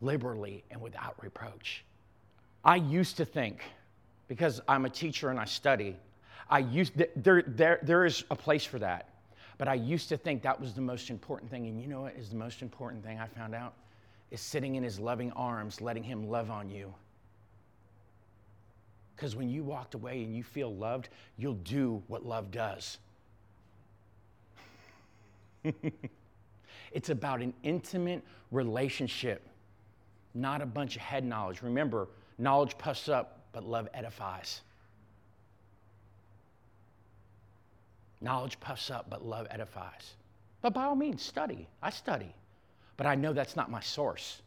Liberally 0.00 0.62
and 0.70 0.80
without 0.80 1.20
reproach. 1.20 1.84
I 2.64 2.76
used 2.76 3.16
to 3.16 3.24
think, 3.24 3.64
because 4.28 4.60
I'm 4.68 4.84
a 4.84 4.90
teacher 4.90 5.28
and 5.28 5.40
I 5.40 5.44
study, 5.44 5.96
I 6.48 6.60
used 6.60 6.92
there, 7.16 7.42
there, 7.46 7.78
there 7.82 8.04
is 8.04 8.24
a 8.30 8.36
place 8.36 8.64
for 8.64 8.78
that. 8.78 9.08
But 9.58 9.68
I 9.68 9.74
used 9.74 10.08
to 10.08 10.16
think 10.16 10.42
that 10.42 10.60
was 10.60 10.74
the 10.74 10.80
most 10.80 11.10
important 11.10 11.50
thing. 11.50 11.66
And 11.66 11.80
you 11.80 11.86
know 11.86 12.02
what 12.02 12.16
is 12.16 12.30
the 12.30 12.36
most 12.36 12.62
important 12.62 13.04
thing 13.04 13.18
I 13.18 13.26
found 13.26 13.54
out? 13.54 13.74
Is 14.30 14.40
sitting 14.40 14.74
in 14.74 14.82
his 14.82 14.98
loving 14.98 15.30
arms, 15.32 15.80
letting 15.80 16.02
him 16.02 16.28
love 16.28 16.50
on 16.50 16.70
you. 16.70 16.92
Because 19.14 19.36
when 19.36 19.48
you 19.48 19.62
walked 19.62 19.94
away 19.94 20.24
and 20.24 20.34
you 20.34 20.42
feel 20.42 20.74
loved, 20.74 21.10
you'll 21.36 21.54
do 21.54 22.02
what 22.08 22.26
love 22.26 22.50
does. 22.50 22.98
it's 26.92 27.10
about 27.10 27.40
an 27.40 27.54
intimate 27.62 28.24
relationship, 28.50 29.46
not 30.34 30.60
a 30.60 30.66
bunch 30.66 30.96
of 30.96 31.02
head 31.02 31.24
knowledge. 31.24 31.62
Remember, 31.62 32.08
knowledge 32.38 32.76
puffs 32.78 33.08
up, 33.08 33.44
but 33.52 33.64
love 33.64 33.88
edifies. 33.94 34.62
Knowledge 38.22 38.60
puffs 38.60 38.90
up, 38.90 39.10
but 39.10 39.26
love 39.26 39.46
edifies. 39.50 40.14
But 40.60 40.72
by 40.72 40.84
all 40.84 40.94
means, 40.94 41.22
study. 41.22 41.68
I 41.82 41.90
study. 41.90 42.34
But 42.96 43.06
I 43.06 43.14
know 43.14 43.32
that's 43.32 43.56
not 43.56 43.70
my 43.70 43.80
source. 43.80 44.42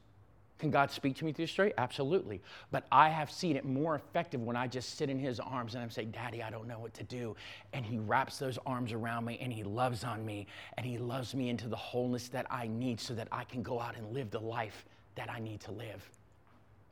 Can 0.57 0.71
God 0.71 0.89
speak 0.89 1.17
to 1.17 1.25
me 1.25 1.33
through 1.33 1.47
story? 1.47 1.73
Absolutely. 1.77 2.41
But 2.71 2.85
I 2.89 3.09
have 3.09 3.29
seen 3.29 3.57
it 3.57 3.65
more 3.65 3.95
effective 3.95 4.41
when 4.41 4.55
I 4.55 4.67
just 4.67 4.97
sit 4.97 5.09
in 5.09 5.19
his 5.19 5.41
arms 5.41 5.75
and 5.75 5.83
I'm 5.83 5.89
saying, 5.89 6.11
Daddy, 6.11 6.41
I 6.41 6.49
don't 6.49 6.67
know 6.67 6.79
what 6.79 6.93
to 6.93 7.03
do. 7.03 7.35
And 7.73 7.85
he 7.85 7.97
wraps 7.97 8.39
those 8.39 8.57
arms 8.65 8.93
around 8.93 9.25
me 9.25 9.37
and 9.41 9.51
he 9.51 9.63
loves 9.63 10.05
on 10.05 10.25
me 10.25 10.47
and 10.77 10.85
he 10.85 10.97
loves 10.97 11.35
me 11.35 11.49
into 11.49 11.67
the 11.67 11.75
wholeness 11.75 12.29
that 12.29 12.45
I 12.49 12.67
need 12.67 13.01
so 13.01 13.13
that 13.15 13.27
I 13.33 13.43
can 13.43 13.61
go 13.61 13.81
out 13.81 13.97
and 13.97 14.13
live 14.13 14.31
the 14.31 14.39
life 14.39 14.85
that 15.15 15.29
I 15.29 15.39
need 15.39 15.59
to 15.61 15.73
live. 15.73 16.09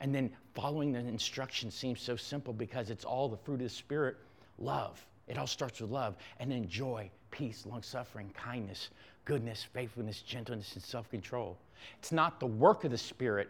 And 0.01 0.13
then 0.13 0.31
following 0.53 0.91
the 0.91 0.99
instructions 0.99 1.73
seems 1.73 2.01
so 2.01 2.17
simple 2.17 2.51
because 2.51 2.89
it's 2.89 3.05
all 3.05 3.29
the 3.29 3.37
fruit 3.37 3.55
of 3.55 3.61
the 3.61 3.69
Spirit 3.69 4.17
love. 4.59 5.05
It 5.27 5.37
all 5.37 5.47
starts 5.47 5.79
with 5.81 5.89
love. 5.89 6.15
And 6.39 6.51
then 6.51 6.67
joy, 6.67 7.09
peace, 7.31 7.65
long 7.65 7.81
suffering, 7.81 8.31
kindness, 8.35 8.89
goodness, 9.25 9.65
faithfulness, 9.73 10.21
gentleness, 10.21 10.73
and 10.75 10.83
self 10.83 11.09
control. 11.09 11.57
It's 11.99 12.11
not 12.11 12.39
the 12.39 12.47
work 12.47 12.83
of 12.83 12.91
the 12.91 12.97
Spirit, 12.97 13.49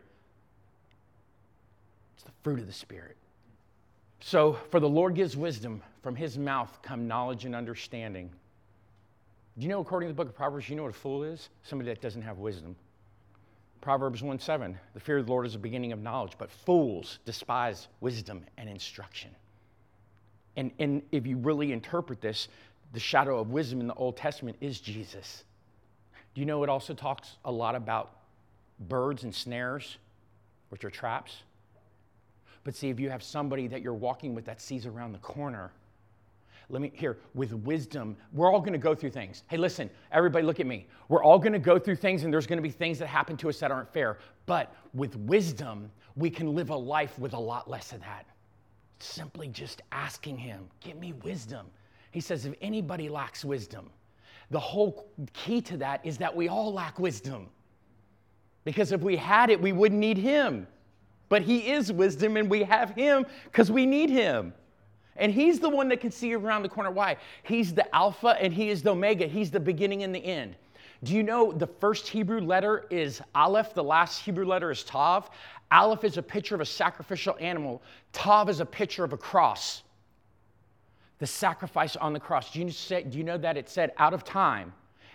it's 2.15 2.23
the 2.23 2.31
fruit 2.43 2.59
of 2.59 2.67
the 2.67 2.73
Spirit. 2.73 3.17
So, 4.19 4.53
for 4.71 4.79
the 4.79 4.87
Lord 4.87 5.15
gives 5.15 5.35
wisdom, 5.35 5.81
from 6.01 6.15
his 6.15 6.37
mouth 6.37 6.79
come 6.81 7.07
knowledge 7.07 7.43
and 7.45 7.53
understanding. 7.53 8.29
Do 9.57 9.63
you 9.63 9.69
know, 9.69 9.81
according 9.81 10.07
to 10.07 10.13
the 10.13 10.15
book 10.15 10.29
of 10.29 10.35
Proverbs, 10.35 10.69
you 10.69 10.75
know 10.75 10.83
what 10.83 10.95
a 10.95 10.97
fool 10.97 11.23
is? 11.23 11.49
Somebody 11.63 11.89
that 11.89 12.01
doesn't 12.01 12.21
have 12.21 12.37
wisdom. 12.39 12.75
Proverbs 13.81 14.23
1 14.23 14.39
7, 14.39 14.77
the 14.93 14.99
fear 14.99 15.17
of 15.17 15.25
the 15.25 15.31
Lord 15.31 15.45
is 15.45 15.53
the 15.53 15.59
beginning 15.59 15.91
of 15.91 16.01
knowledge, 16.01 16.33
but 16.37 16.49
fools 16.49 17.19
despise 17.25 17.89
wisdom 17.99 18.45
and 18.57 18.69
instruction. 18.69 19.29
And, 20.55 20.71
and 20.79 21.01
if 21.11 21.25
you 21.25 21.37
really 21.37 21.71
interpret 21.71 22.21
this, 22.21 22.47
the 22.93 22.99
shadow 22.99 23.39
of 23.39 23.49
wisdom 23.49 23.79
in 23.81 23.87
the 23.87 23.93
Old 23.95 24.17
Testament 24.17 24.57
is 24.61 24.79
Jesus. 24.79 25.43
Do 26.33 26.41
you 26.41 26.45
know 26.45 26.63
it 26.63 26.69
also 26.69 26.93
talks 26.93 27.37
a 27.45 27.51
lot 27.51 27.75
about 27.75 28.11
birds 28.87 29.23
and 29.23 29.33
snares, 29.33 29.97
which 30.69 30.83
are 30.83 30.89
traps? 30.89 31.43
But 32.63 32.75
see, 32.75 32.89
if 32.89 32.99
you 32.99 33.09
have 33.09 33.23
somebody 33.23 33.67
that 33.67 33.81
you're 33.81 33.93
walking 33.93 34.35
with 34.35 34.45
that 34.45 34.61
sees 34.61 34.85
around 34.85 35.11
the 35.11 35.19
corner, 35.19 35.71
let 36.69 36.81
me 36.81 36.91
here 36.95 37.17
with 37.33 37.53
wisdom 37.53 38.15
we're 38.31 38.51
all 38.51 38.59
going 38.59 38.73
to 38.73 38.79
go 38.79 38.95
through 38.95 39.09
things 39.09 39.43
hey 39.49 39.57
listen 39.57 39.89
everybody 40.11 40.45
look 40.45 40.59
at 40.59 40.65
me 40.65 40.87
we're 41.09 41.23
all 41.23 41.37
going 41.37 41.53
to 41.53 41.59
go 41.59 41.77
through 41.77 41.95
things 41.95 42.23
and 42.23 42.33
there's 42.33 42.47
going 42.47 42.57
to 42.57 42.63
be 42.63 42.69
things 42.69 42.97
that 42.99 43.07
happen 43.07 43.35
to 43.35 43.49
us 43.49 43.59
that 43.59 43.69
aren't 43.69 43.91
fair 43.91 44.17
but 44.45 44.73
with 44.93 45.15
wisdom 45.17 45.91
we 46.15 46.29
can 46.29 46.55
live 46.55 46.69
a 46.69 46.75
life 46.75 47.19
with 47.19 47.33
a 47.33 47.39
lot 47.39 47.69
less 47.69 47.91
of 47.91 47.99
that 47.99 48.25
simply 49.03 49.47
just 49.47 49.81
asking 49.91 50.37
him 50.37 50.67
give 50.79 50.97
me 50.97 51.13
wisdom 51.23 51.67
he 52.11 52.19
says 52.19 52.45
if 52.45 52.53
anybody 52.61 53.09
lacks 53.09 53.43
wisdom 53.43 53.89
the 54.53 54.59
whole 54.59 55.07
key 55.33 55.61
to 55.61 55.77
that 55.77 56.05
is 56.05 56.17
that 56.19 56.35
we 56.35 56.47
all 56.47 56.71
lack 56.71 56.99
wisdom. 56.99 57.49
Because 58.65 58.91
if 58.91 59.01
we 59.01 59.17
had 59.17 59.49
it, 59.49 59.59
we 59.59 59.71
wouldn't 59.71 59.99
need 59.99 60.17
Him. 60.17 60.67
But 61.27 61.41
He 61.41 61.71
is 61.71 61.91
wisdom, 61.91 62.37
and 62.37 62.49
we 62.49 62.63
have 62.63 62.91
Him 62.91 63.25
because 63.45 63.71
we 63.71 63.87
need 63.87 64.11
Him. 64.11 64.53
And 65.15 65.31
He's 65.31 65.59
the 65.59 65.69
one 65.69 65.89
that 65.89 66.01
can 66.01 66.11
see 66.11 66.33
around 66.35 66.61
the 66.61 66.69
corner. 66.69 66.91
Why? 66.91 67.17
He's 67.41 67.73
the 67.73 67.93
Alpha 67.95 68.37
and 68.39 68.53
He 68.53 68.69
is 68.69 68.83
the 68.83 68.91
Omega. 68.91 69.25
He's 69.25 69.49
the 69.49 69.59
beginning 69.59 70.03
and 70.03 70.13
the 70.13 70.23
end. 70.23 70.55
Do 71.03 71.13
you 71.13 71.23
know 71.23 71.51
the 71.51 71.67
first 71.67 72.07
Hebrew 72.07 72.41
letter 72.41 72.85
is 72.89 73.21
Aleph, 73.35 73.73
the 73.73 73.83
last 73.83 74.23
Hebrew 74.23 74.45
letter 74.45 74.71
is 74.71 74.83
Tav? 74.83 75.29
Aleph 75.71 76.03
is 76.03 76.17
a 76.17 76.23
picture 76.23 76.55
of 76.55 76.61
a 76.61 76.65
sacrificial 76.65 77.35
animal, 77.39 77.81
Tav 78.11 78.49
is 78.49 78.59
a 78.59 78.65
picture 78.65 79.03
of 79.03 79.13
a 79.13 79.17
cross 79.17 79.83
the 81.19 81.27
sacrifice 81.27 81.95
on 81.95 82.11
the 82.11 82.19
cross. 82.19 82.51
Do 82.51 82.59
you, 82.59 82.69
say, 82.69 83.03
do 83.03 83.17
you 83.17 83.23
know 83.23 83.37
that 83.37 83.55
it 83.55 83.69
said 83.69 83.93
out 83.97 84.13
of 84.13 84.25
time? 84.25 84.73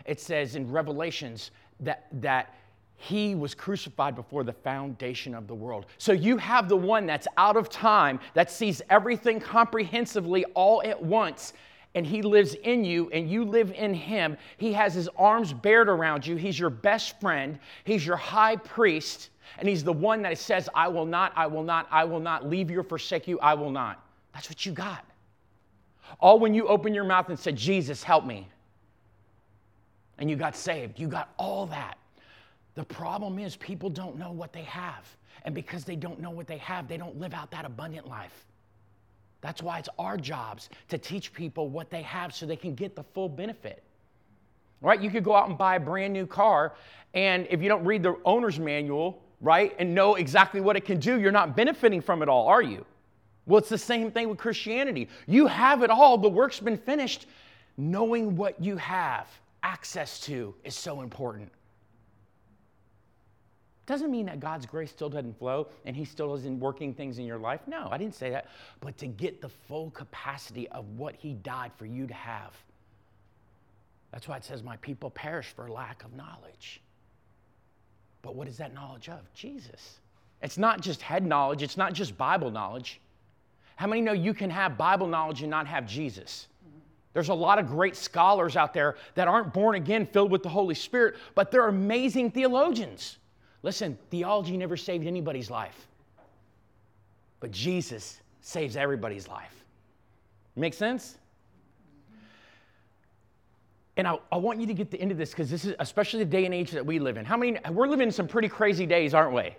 it 0.09 0.19
says 0.19 0.57
in 0.57 0.69
Revelations 0.73 1.53
that, 1.81 2.07
that 2.21 2.55
he 2.97 3.37
was 3.37 3.55
crucified 3.55 4.17
before 4.17 4.43
the 4.43 4.53
foundation 4.53 5.35
of 5.35 5.47
the 5.47 5.55
world. 5.55 5.87
So 5.99 6.13
you 6.13 6.37
have 6.39 6.69
the 6.69 6.77
one 6.77 7.07
that's 7.07 7.29
out 7.37 7.57
of 7.57 7.69
time, 7.69 8.19
that 8.35 8.51
sees 8.51 8.83
everything 8.91 9.39
comprehensively 9.39 10.45
all 10.55 10.83
at 10.83 11.01
once, 11.01 11.53
and 11.95 12.07
he 12.07 12.23
lives 12.23 12.55
in 12.55 12.85
you 12.85 13.11
and 13.11 13.31
you 13.31 13.45
live 13.45 13.73
in 13.73 13.95
him. 13.95 14.37
He 14.57 14.73
has 14.73 14.95
his 14.95 15.09
arms 15.17 15.53
bared 15.53 15.89
around 15.89 16.27
you. 16.27 16.37
He's 16.37 16.59
your 16.59 16.71
best 16.71 17.21
friend, 17.21 17.59
he's 17.85 18.07
your 18.07 18.17
high 18.17 18.57
priest, 18.57 19.31
and 19.59 19.69
he's 19.69 19.83
the 19.83 19.93
one 19.93 20.23
that 20.23 20.39
says, 20.39 20.69
I 20.75 20.89
will 20.89 21.07
not, 21.07 21.33
I 21.35 21.47
will 21.47 21.63
not, 21.63 21.89
I 21.91 22.05
will 22.05 22.21
not 22.21 22.49
leave 22.49 22.71
you 22.71 22.81
or 22.81 22.85
forsake 22.85 23.27
you, 23.27 23.39
I 23.41 23.55
will 23.55 23.71
not. 23.71 24.05
That's 24.35 24.49
what 24.49 24.65
you 24.67 24.73
got. 24.73 25.05
All 26.21 26.39
when 26.39 26.55
you 26.55 26.69
open 26.69 26.95
your 26.95 27.05
mouth 27.05 27.29
and 27.29 27.39
said, 27.39 27.57
Jesus, 27.57 28.03
help 28.03 28.25
me, 28.25 28.49
and 30.19 30.29
you 30.31 30.37
got 30.37 30.57
saved, 30.57 30.99
you 30.99 31.09
got 31.09 31.33
all 31.39 31.67
that. 31.67 31.99
The 32.75 32.85
problem 32.85 33.39
is, 33.39 33.57
people 33.57 33.91
don't 33.91 34.17
know 34.17 34.31
what 34.31 34.53
they 34.53 34.63
have. 34.63 35.05
And 35.45 35.55
because 35.55 35.85
they 35.85 35.97
don't 35.97 36.21
know 36.21 36.31
what 36.31 36.47
they 36.47 36.59
have, 36.59 36.89
they 36.89 36.97
don't 36.97 37.19
live 37.19 37.35
out 37.35 37.51
that 37.53 37.65
abundant 37.65 38.07
life. 38.09 38.47
That's 39.41 39.63
why 39.63 39.79
it's 39.79 39.89
our 39.99 40.17
jobs 40.17 40.69
to 40.89 40.99
teach 40.99 41.33
people 41.33 41.69
what 41.69 41.91
they 41.91 42.03
have 42.03 42.35
so 42.35 42.47
they 42.47 42.57
can 42.57 42.75
get 42.75 42.97
the 42.97 43.05
full 43.05 43.29
benefit. 43.29 43.83
Right? 44.81 45.01
You 45.01 45.11
could 45.11 45.25
go 45.25 45.35
out 45.35 45.49
and 45.49 45.59
buy 45.59 45.77
a 45.77 45.81
brand 45.81 46.13
new 46.13 46.27
car, 46.27 46.75
and 47.15 47.47
if 47.51 47.63
you 47.63 47.69
don't 47.69 47.85
read 47.85 48.03
the 48.03 48.17
owner's 48.25 48.59
manual, 48.59 49.23
right, 49.41 49.75
and 49.79 49.95
know 49.95 50.17
exactly 50.17 50.61
what 50.61 50.77
it 50.77 50.85
can 50.85 50.99
do, 50.99 51.21
you're 51.21 51.33
not 51.33 51.57
benefiting 51.57 52.01
from 52.01 52.23
it 52.23 52.29
all, 52.29 52.47
are 52.47 52.63
you? 52.63 52.85
Well, 53.47 53.59
it's 53.59 53.69
the 53.69 53.79
same 53.79 54.11
thing 54.11 54.29
with 54.29 54.39
Christianity. 54.39 55.09
You 55.27 55.47
have 55.47 55.83
it 55.83 55.91
all, 55.91 56.19
the 56.19 56.29
work's 56.29 56.61
been 56.61 56.77
finished. 56.77 57.27
Knowing 57.77 58.37
what 58.37 58.61
you 58.63 58.77
have 58.77 59.29
access 59.63 60.21
to 60.21 60.55
is 60.65 60.75
so 60.75 61.01
important. 61.01 61.51
Doesn't 63.89 64.11
mean 64.11 64.27
that 64.27 64.39
God's 64.39 64.67
grace 64.67 64.91
still 64.91 65.09
doesn't 65.09 65.39
flow 65.39 65.67
and 65.87 65.97
He 65.97 66.05
still 66.05 66.35
isn't 66.35 66.61
working 66.61 66.93
things 66.93 67.19
in 67.19 67.25
your 67.25 67.39
life. 67.39 67.63
No, 67.67 67.89
I 67.91 67.97
didn't 67.97 68.15
say 68.15 68.29
that. 68.29 68.49
But 68.81 68.99
to 68.99 69.07
get 69.07 69.41
the 69.41 69.49
full 69.49 69.91
capacity 69.93 70.69
of 70.69 70.85
what 70.99 71.15
He 71.17 71.33
died 71.33 71.73
for 71.79 71.87
you 71.87 72.07
to 72.07 72.13
have. 72.13 72.53
That's 74.13 74.29
why 74.29 74.37
it 74.37 74.45
says, 74.45 74.63
My 74.63 74.77
people 74.77 75.09
perish 75.09 75.47
for 75.57 75.71
lack 75.71 76.05
of 76.05 76.15
knowledge. 76.15 76.83
But 78.21 78.35
what 78.35 78.47
is 78.47 78.59
that 78.59 78.75
knowledge 78.75 79.09
of? 79.09 79.21
Jesus. 79.33 80.01
It's 80.43 80.59
not 80.59 80.83
just 80.83 81.01
head 81.01 81.25
knowledge, 81.25 81.63
it's 81.63 81.79
not 81.79 81.95
just 81.95 82.19
Bible 82.19 82.51
knowledge. 82.51 83.01
How 83.77 83.87
many 83.87 84.03
know 84.03 84.13
you 84.13 84.35
can 84.35 84.51
have 84.51 84.77
Bible 84.77 85.07
knowledge 85.07 85.41
and 85.41 85.51
not 85.51 85.67
have 85.67 85.87
Jesus? 85.87 86.47
There's 87.15 87.31
a 87.31 87.35
lot 87.35 87.59
of 87.59 87.69
great 87.69 87.97
scholars 87.97 88.55
out 88.55 88.75
there 88.75 88.97
that 89.15 89.29
aren't 89.29 89.55
born 89.55 89.77
again, 89.77 90.05
filled 90.05 90.31
with 90.31 90.43
the 90.43 90.51
Holy 90.51 90.75
Spirit, 90.75 91.17
but 91.35 91.51
they're 91.51 91.69
amazing 91.69 92.33
theologians. 92.33 93.17
Listen, 93.63 93.99
theology 94.11 94.57
never 94.57 94.77
saved 94.77 95.07
anybody's 95.07 95.51
life, 95.51 95.87
but 97.41 97.51
Jesus 97.51 98.21
saves 98.41 98.77
everybody's 98.77 99.29
life. 99.29 99.65
Make 100.57 100.75
sense? 100.75 101.19
And 103.97 104.07
I, 104.07 104.19
I, 104.31 104.37
want 104.37 104.61
you 104.61 104.67
to 104.67 104.75
get 104.75 104.93
the 104.93 105.01
end 105.01 105.11
of 105.11 105.19
this 105.19 105.31
because 105.31 105.51
this 105.51 105.65
is 105.65 105.75
especially 105.81 106.21
the 106.21 106.31
day 106.31 106.45
and 106.45 106.55
age 106.55 106.71
that 106.71 106.87
we 106.87 107.01
live 107.01 107.17
in. 107.17 107.25
How 107.25 107.37
many, 107.37 107.59
we're 107.71 107.89
living 107.89 108.07
in 108.07 108.13
some 108.13 108.29
pretty 108.29 108.49
crazy 108.49 108.87
days, 108.87 109.13
aren't 109.13 109.35
we? 109.35 109.57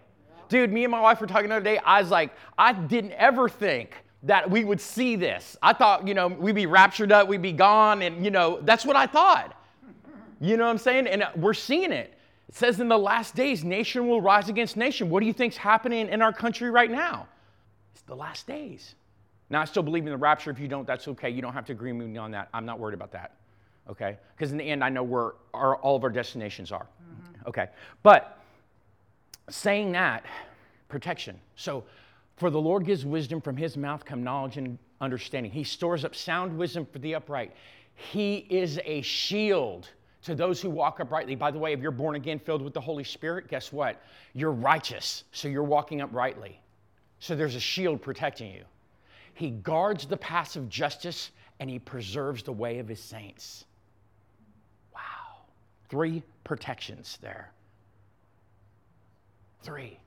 Dude, 0.48 0.72
me 0.72 0.86
and 0.86 0.91
my 0.91 1.00
wife 1.01 1.20
were 1.20 1.27
talking 1.27 1.50
the 1.50 1.56
other 1.56 1.63
day. 1.63 1.77
I 1.79 2.01
was 2.01 2.10
like, 2.10 2.32
I 2.58 2.72
didn't 2.72 3.12
ever 3.13 3.50
think 3.50 3.96
that 4.24 4.50
we 4.50 4.63
would 4.63 4.79
see 4.79 5.15
this. 5.15 5.58
I 5.62 5.74
thought, 5.74 6.08
you 6.08 6.13
know, 6.13 6.27
we'd 6.27 6.56
be 6.56 6.65
raptured 6.65 7.12
up, 7.12 7.27
we'd 7.27 7.41
be 7.41 7.53
gone, 7.53 8.01
and, 8.01 8.24
you 8.24 8.32
know, 8.32 8.60
that's 8.63 8.86
what 8.86 8.96
I 8.96 9.06
thought. 9.06 9.56
You 10.41 10.58
know 10.58 10.65
what 10.65 10.72
I'm 10.72 10.77
saying? 10.77 11.08
And 11.08 11.27
we're 11.36 11.53
seeing 11.53 11.91
it. 11.91 12.18
It 12.50 12.56
says 12.56 12.79
in 12.79 12.88
the 12.88 12.98
last 12.98 13.36
days, 13.36 13.63
nation 13.63 14.08
will 14.08 14.22
rise 14.22 14.50
against 14.50 14.75
nation. 14.75 15.12
What 15.12 15.20
do 15.20 15.27
you 15.27 15.34
think's 15.34 15.56
happening 15.56 16.10
in 16.10 16.22
our 16.24 16.34
country 16.34 16.72
right 16.72 16.89
now? 16.89 17.27
It's 17.94 18.01
the 18.01 18.16
last 18.16 18.48
days. 18.48 18.96
Now, 19.51 19.62
I 19.62 19.66
still 19.66 19.83
believe 19.83 20.03
in 20.03 20.09
the 20.09 20.18
rapture. 20.18 20.50
If 20.50 20.59
you 20.59 20.68
don't, 20.68 20.88
that's 20.88 21.07
okay. 21.07 21.29
You 21.29 21.44
don't 21.44 21.53
have 21.53 21.66
to 21.66 21.74
agree 21.74 21.92
with 21.92 22.07
me 22.07 22.18
on 22.18 22.31
that. 22.31 22.50
I'm 22.51 22.66
not 22.66 22.79
worried 22.79 22.96
about 22.96 23.12
that. 23.12 23.35
Okay? 23.88 24.18
Because 24.35 24.51
in 24.51 24.57
the 24.57 24.64
end, 24.64 24.83
I 24.83 24.90
know 24.90 25.03
where 25.03 25.33
our, 25.53 25.77
all 25.77 25.96
of 25.96 26.03
our 26.03 26.09
destinations 26.09 26.72
are. 26.72 26.85
Mm-hmm. 26.85 27.50
Okay? 27.50 27.68
But 28.01 28.40
saying 29.50 29.92
that, 29.92 30.25
protection. 30.88 31.40
So, 31.55 31.83
for 32.38 32.50
the 32.50 32.59
Lord 32.59 32.83
gives 32.83 33.05
wisdom, 33.05 33.42
from 33.42 33.57
his 33.57 33.77
mouth 33.77 34.05
come 34.05 34.24
knowledge 34.24 34.57
and 34.57 34.79
understanding. 35.01 35.51
He 35.51 35.64
stores 35.64 36.03
up 36.03 36.16
sound 36.16 36.57
wisdom 36.57 36.88
for 36.92 36.98
the 36.98 37.14
upright. 37.14 37.53
He 37.94 38.48
is 38.50 38.79
a 38.85 39.01
shield 39.01 39.90
to 40.24 40.36
those 40.36 40.62
who 40.62 40.70
walk 40.70 41.00
uprightly. 41.00 41.36
By 41.36 41.51
the 41.51 41.60
way, 41.60 41.74
if 41.74 41.79
you're 41.79 41.92
born 41.92 42.16
again, 42.16 42.40
filled 42.40 42.62
with 42.62 42.74
the 42.74 42.82
Holy 42.82 43.03
Spirit, 43.03 43.48
guess 43.48 43.72
what? 43.72 44.01
You're 44.34 44.51
righteous, 44.51 45.24
so 45.32 45.48
you're 45.48 45.64
walking 45.64 46.01
uprightly. 46.01 46.60
So 47.20 47.36
there's 47.36 47.55
a 47.55 47.60
shield 47.60 48.01
protecting 48.01 48.51
you. 48.53 48.64
He 49.34 49.51
guards 49.51 50.05
the 50.05 50.18
paths 50.18 50.55
of 50.55 50.70
justice 50.70 51.32
and 51.60 51.70
he 51.70 51.79
preserves 51.79 52.44
the 52.44 52.51
way 52.51 52.79
of 52.79 52.88
his 52.88 53.01
saints. 53.01 53.66
Wow. 54.94 55.44
Three 55.90 56.24
protections 56.44 57.18
there. 57.22 57.51
Three. 59.62 60.00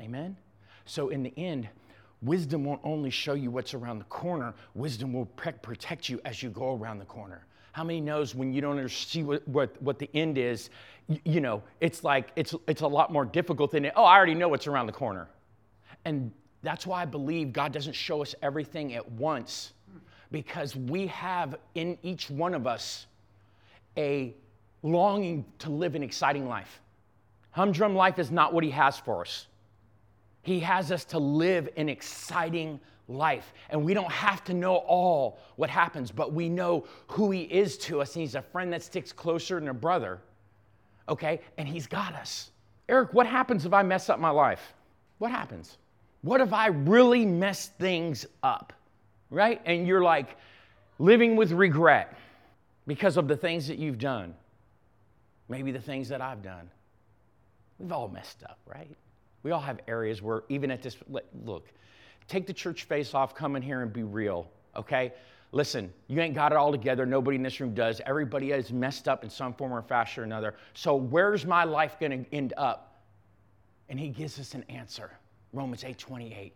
Amen? 0.00 0.36
So 0.84 1.08
in 1.08 1.22
the 1.22 1.32
end, 1.36 1.68
wisdom 2.22 2.64
won't 2.64 2.80
only 2.84 3.10
show 3.10 3.34
you 3.34 3.50
what's 3.50 3.74
around 3.74 3.98
the 3.98 4.04
corner, 4.06 4.54
wisdom 4.74 5.12
will 5.12 5.26
protect 5.26 6.08
you 6.08 6.20
as 6.24 6.42
you 6.42 6.50
go 6.50 6.76
around 6.76 6.98
the 6.98 7.04
corner. 7.04 7.46
How 7.72 7.84
many 7.84 8.00
knows 8.00 8.34
when 8.34 8.52
you 8.52 8.60
don't 8.60 8.88
see 8.88 9.22
what, 9.22 9.46
what, 9.48 9.82
what 9.82 9.98
the 9.98 10.08
end 10.14 10.38
is, 10.38 10.70
you, 11.08 11.20
you, 11.24 11.40
know, 11.40 11.62
it's 11.80 12.04
like, 12.04 12.30
it's, 12.36 12.54
it's 12.66 12.82
a 12.82 12.86
lot 12.86 13.12
more 13.12 13.24
difficult 13.24 13.72
than, 13.72 13.90
oh, 13.96 14.04
I 14.04 14.16
already 14.16 14.34
know 14.34 14.48
what's 14.48 14.66
around 14.66 14.86
the 14.86 14.92
corner. 14.92 15.28
And 16.04 16.30
that's 16.62 16.86
why 16.86 17.02
I 17.02 17.06
believe 17.06 17.52
God 17.52 17.72
doesn't 17.72 17.94
show 17.94 18.22
us 18.22 18.34
everything 18.42 18.94
at 18.94 19.10
once 19.12 19.72
because 20.30 20.76
we 20.76 21.06
have 21.08 21.56
in 21.74 21.98
each 22.02 22.30
one 22.30 22.54
of 22.54 22.66
us 22.66 23.06
a 23.96 24.34
longing 24.82 25.44
to 25.60 25.70
live 25.70 25.94
an 25.94 26.02
exciting 26.02 26.48
life. 26.48 26.80
Humdrum 27.50 27.94
life 27.94 28.18
is 28.18 28.30
not 28.30 28.52
what 28.52 28.64
He 28.64 28.70
has 28.70 28.98
for 28.98 29.20
us. 29.20 29.46
He 30.42 30.60
has 30.60 30.90
us 30.90 31.04
to 31.06 31.18
live 31.18 31.68
an 31.76 31.88
exciting 31.88 32.80
life. 33.12 33.52
And 33.70 33.84
we 33.84 33.94
don't 33.94 34.10
have 34.10 34.42
to 34.44 34.54
know 34.54 34.76
all 34.76 35.38
what 35.56 35.70
happens, 35.70 36.10
but 36.10 36.32
we 36.32 36.48
know 36.48 36.86
who 37.08 37.30
He 37.30 37.42
is 37.42 37.78
to 37.78 38.00
us. 38.00 38.14
And 38.14 38.22
He's 38.22 38.34
a 38.34 38.42
friend 38.42 38.72
that 38.72 38.82
sticks 38.82 39.12
closer 39.12 39.58
than 39.58 39.68
a 39.68 39.74
brother, 39.74 40.20
okay? 41.08 41.40
And 41.58 41.68
He's 41.68 41.86
got 41.86 42.14
us. 42.14 42.50
Eric, 42.88 43.14
what 43.14 43.26
happens 43.26 43.64
if 43.64 43.72
I 43.72 43.82
mess 43.82 44.08
up 44.08 44.18
my 44.18 44.30
life? 44.30 44.74
What 45.18 45.30
happens? 45.30 45.78
What 46.22 46.40
if 46.40 46.52
I 46.52 46.66
really 46.66 47.26
mess 47.26 47.68
things 47.78 48.26
up, 48.42 48.72
right? 49.30 49.60
And 49.64 49.86
you're 49.86 50.02
like 50.02 50.36
living 50.98 51.36
with 51.36 51.52
regret 51.52 52.16
because 52.86 53.16
of 53.16 53.28
the 53.28 53.36
things 53.36 53.66
that 53.68 53.78
you've 53.78 53.98
done, 53.98 54.34
maybe 55.48 55.72
the 55.72 55.80
things 55.80 56.08
that 56.08 56.20
I've 56.20 56.42
done. 56.42 56.70
We've 57.78 57.92
all 57.92 58.08
messed 58.08 58.44
up, 58.44 58.58
right? 58.66 58.90
We 59.42 59.50
all 59.50 59.60
have 59.60 59.80
areas 59.88 60.22
where, 60.22 60.44
even 60.48 60.70
at 60.70 60.82
this, 60.82 60.96
look, 61.44 61.68
Take 62.28 62.46
the 62.46 62.52
church 62.52 62.84
face 62.84 63.14
off, 63.14 63.34
come 63.34 63.56
in 63.56 63.62
here 63.62 63.82
and 63.82 63.92
be 63.92 64.02
real, 64.02 64.50
okay? 64.76 65.12
Listen, 65.52 65.92
you 66.08 66.20
ain't 66.20 66.34
got 66.34 66.52
it 66.52 66.56
all 66.56 66.72
together. 66.72 67.04
Nobody 67.04 67.36
in 67.36 67.42
this 67.42 67.60
room 67.60 67.74
does. 67.74 68.00
Everybody 68.06 68.52
is 68.52 68.72
messed 68.72 69.06
up 69.06 69.22
in 69.22 69.28
some 69.28 69.52
form 69.52 69.72
or 69.72 69.82
fashion 69.82 70.22
or 70.22 70.24
another. 70.24 70.54
So, 70.72 70.94
where's 70.96 71.44
my 71.44 71.64
life 71.64 71.98
going 72.00 72.24
to 72.24 72.34
end 72.34 72.54
up? 72.56 73.02
And 73.90 74.00
he 74.00 74.08
gives 74.08 74.40
us 74.40 74.54
an 74.54 74.64
answer 74.70 75.10
Romans 75.52 75.84
8 75.84 75.98
28. 75.98 76.54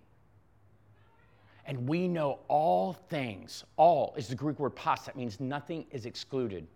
And 1.66 1.88
we 1.88 2.08
know 2.08 2.38
all 2.48 2.92
things, 2.92 3.64
all 3.76 4.14
is 4.16 4.28
the 4.28 4.34
Greek 4.34 4.58
word 4.58 4.70
pas, 4.70 5.04
that 5.04 5.16
means 5.16 5.40
nothing 5.40 5.84
is 5.90 6.06
excluded. 6.06 6.66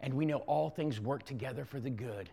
And 0.00 0.14
we 0.14 0.24
know 0.24 0.38
all 0.38 0.70
things 0.70 1.00
work 1.00 1.24
together 1.24 1.64
for 1.64 1.80
the 1.80 1.90
good 1.90 2.30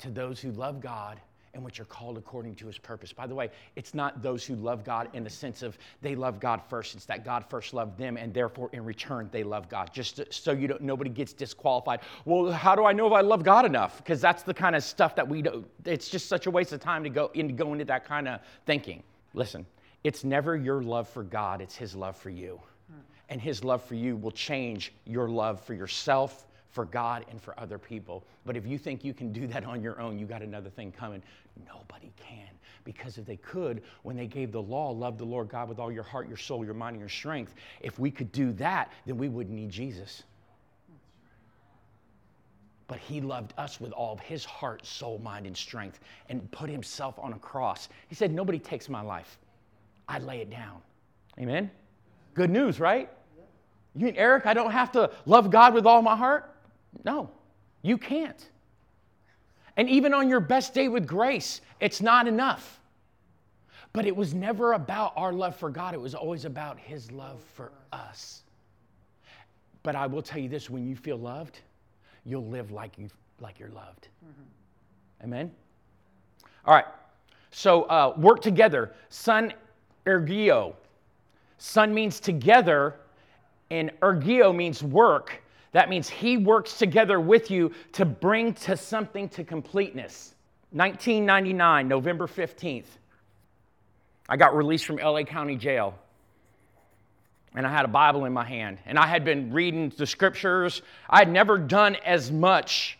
to 0.00 0.10
those 0.10 0.40
who 0.40 0.50
love 0.52 0.80
God 0.80 1.20
and 1.54 1.62
which 1.62 1.80
are 1.80 1.84
called 1.84 2.16
according 2.16 2.54
to 2.56 2.66
his 2.66 2.78
purpose. 2.78 3.12
By 3.12 3.26
the 3.26 3.34
way, 3.34 3.50
it's 3.76 3.92
not 3.92 4.22
those 4.22 4.44
who 4.44 4.54
love 4.56 4.84
God 4.84 5.08
in 5.12 5.22
the 5.22 5.30
sense 5.30 5.62
of 5.62 5.76
they 6.00 6.14
love 6.14 6.40
God 6.40 6.62
first. 6.68 6.94
It's 6.94 7.04
that 7.06 7.24
God 7.24 7.44
first 7.48 7.74
loved 7.74 7.98
them, 7.98 8.16
and 8.16 8.32
therefore 8.32 8.70
in 8.72 8.84
return 8.84 9.28
they 9.32 9.44
love 9.44 9.68
God. 9.68 9.92
Just 9.92 10.22
so 10.32 10.52
you 10.52 10.68
don't, 10.68 10.80
nobody 10.80 11.10
gets 11.10 11.32
disqualified. 11.32 12.00
Well, 12.24 12.50
how 12.50 12.74
do 12.74 12.84
I 12.84 12.92
know 12.92 13.06
if 13.06 13.12
I 13.12 13.20
love 13.20 13.44
God 13.44 13.66
enough? 13.66 13.98
Because 13.98 14.20
that's 14.20 14.42
the 14.42 14.54
kind 14.54 14.74
of 14.74 14.82
stuff 14.82 15.14
that 15.16 15.28
we 15.28 15.42
do. 15.42 15.64
It's 15.84 16.08
just 16.08 16.28
such 16.28 16.46
a 16.46 16.50
waste 16.50 16.72
of 16.72 16.80
time 16.80 17.04
to 17.04 17.10
go 17.10 17.30
into 17.34 17.52
go 17.52 17.72
into 17.72 17.84
that 17.86 18.06
kind 18.06 18.28
of 18.28 18.40
thinking. 18.64 19.02
Listen, 19.34 19.66
it's 20.04 20.24
never 20.24 20.56
your 20.56 20.82
love 20.82 21.08
for 21.08 21.22
God; 21.22 21.60
it's 21.60 21.76
His 21.76 21.94
love 21.94 22.16
for 22.16 22.30
you, 22.30 22.60
hmm. 22.90 23.00
and 23.28 23.40
His 23.40 23.62
love 23.62 23.82
for 23.84 23.94
you 23.94 24.16
will 24.16 24.30
change 24.30 24.92
your 25.04 25.28
love 25.28 25.60
for 25.60 25.74
yourself 25.74 26.46
for 26.72 26.84
God 26.84 27.24
and 27.30 27.40
for 27.40 27.58
other 27.60 27.78
people. 27.78 28.24
But 28.44 28.56
if 28.56 28.66
you 28.66 28.78
think 28.78 29.04
you 29.04 29.14
can 29.14 29.32
do 29.32 29.46
that 29.46 29.64
on 29.64 29.82
your 29.82 30.00
own, 30.00 30.18
you 30.18 30.26
got 30.26 30.42
another 30.42 30.70
thing 30.70 30.92
coming. 30.92 31.22
Nobody 31.66 32.12
can. 32.16 32.48
Because 32.84 33.18
if 33.18 33.26
they 33.26 33.36
could, 33.36 33.82
when 34.02 34.16
they 34.16 34.26
gave 34.26 34.50
the 34.50 34.62
law, 34.62 34.90
love 34.90 35.18
the 35.18 35.24
Lord 35.24 35.48
God 35.48 35.68
with 35.68 35.78
all 35.78 35.92
your 35.92 36.02
heart, 36.02 36.26
your 36.28 36.36
soul, 36.36 36.64
your 36.64 36.74
mind, 36.74 36.94
and 36.94 37.00
your 37.00 37.08
strength, 37.08 37.54
if 37.80 37.98
we 37.98 38.10
could 38.10 38.32
do 38.32 38.52
that, 38.54 38.90
then 39.06 39.16
we 39.16 39.28
wouldn't 39.28 39.54
need 39.54 39.70
Jesus. 39.70 40.24
but 42.92 43.00
he 43.00 43.22
loved 43.22 43.54
us 43.56 43.80
with 43.80 43.90
all 43.92 44.12
of 44.12 44.20
his 44.20 44.44
heart, 44.44 44.84
soul, 44.84 45.18
mind, 45.20 45.46
and 45.46 45.56
strength 45.56 45.98
and 46.28 46.50
put 46.50 46.68
himself 46.68 47.18
on 47.18 47.32
a 47.32 47.38
cross. 47.38 47.88
He 48.08 48.14
said, 48.14 48.30
Nobody 48.30 48.58
takes 48.58 48.86
my 48.90 49.00
life, 49.00 49.38
I 50.08 50.18
lay 50.18 50.42
it 50.42 50.50
down. 50.50 50.82
Amen? 51.38 51.70
Good 52.34 52.50
news, 52.50 52.78
right? 52.78 53.08
You 53.94 54.04
mean, 54.04 54.16
Eric, 54.16 54.44
I 54.44 54.52
don't 54.52 54.72
have 54.72 54.92
to 54.92 55.10
love 55.24 55.50
God 55.50 55.72
with 55.72 55.86
all 55.86 56.02
my 56.02 56.14
heart? 56.14 56.51
No, 57.04 57.30
you 57.82 57.98
can't. 57.98 58.48
And 59.76 59.88
even 59.88 60.12
on 60.12 60.28
your 60.28 60.40
best 60.40 60.74
day 60.74 60.88
with 60.88 61.06
grace, 61.06 61.60
it's 61.80 62.00
not 62.00 62.28
enough. 62.28 62.80
But 63.92 64.06
it 64.06 64.14
was 64.14 64.34
never 64.34 64.72
about 64.72 65.12
our 65.16 65.32
love 65.32 65.56
for 65.56 65.70
God, 65.70 65.94
it 65.94 66.00
was 66.00 66.14
always 66.14 66.44
about 66.44 66.78
His 66.78 67.10
love 67.12 67.42
for 67.54 67.72
us. 67.92 68.42
But 69.82 69.96
I 69.96 70.06
will 70.06 70.22
tell 70.22 70.38
you 70.38 70.48
this 70.48 70.70
when 70.70 70.86
you 70.86 70.96
feel 70.96 71.18
loved, 71.18 71.60
you'll 72.24 72.46
live 72.46 72.70
like, 72.70 72.96
you, 72.98 73.08
like 73.40 73.58
you're 73.58 73.70
loved. 73.70 74.08
Mm-hmm. 74.24 75.24
Amen? 75.24 75.50
All 76.64 76.74
right. 76.74 76.86
So 77.50 77.82
uh, 77.84 78.14
work 78.16 78.40
together. 78.40 78.92
Sun 79.08 79.52
ergio. 80.06 80.74
Sun 81.58 81.92
means 81.92 82.18
together, 82.18 82.96
and 83.70 83.90
ergio 84.00 84.54
means 84.54 84.82
work. 84.82 85.41
That 85.72 85.88
means 85.88 86.08
he 86.08 86.36
works 86.36 86.76
together 86.76 87.18
with 87.18 87.50
you 87.50 87.72
to 87.92 88.04
bring 88.04 88.54
to 88.54 88.76
something 88.76 89.28
to 89.30 89.44
completeness. 89.44 90.34
1999, 90.70 91.88
November 91.88 92.26
15th, 92.26 92.86
I 94.28 94.36
got 94.36 94.56
released 94.56 94.86
from 94.86 94.96
LA 94.96 95.24
County 95.24 95.56
Jail. 95.56 95.94
And 97.54 97.66
I 97.66 97.70
had 97.70 97.84
a 97.84 97.88
Bible 97.88 98.24
in 98.24 98.32
my 98.32 98.44
hand. 98.44 98.78
And 98.86 98.98
I 98.98 99.06
had 99.06 99.24
been 99.24 99.52
reading 99.52 99.92
the 99.96 100.06
scriptures. 100.06 100.80
I 101.10 101.18
had 101.18 101.30
never 101.30 101.58
done 101.58 101.96
as 101.96 102.32
much 102.32 102.98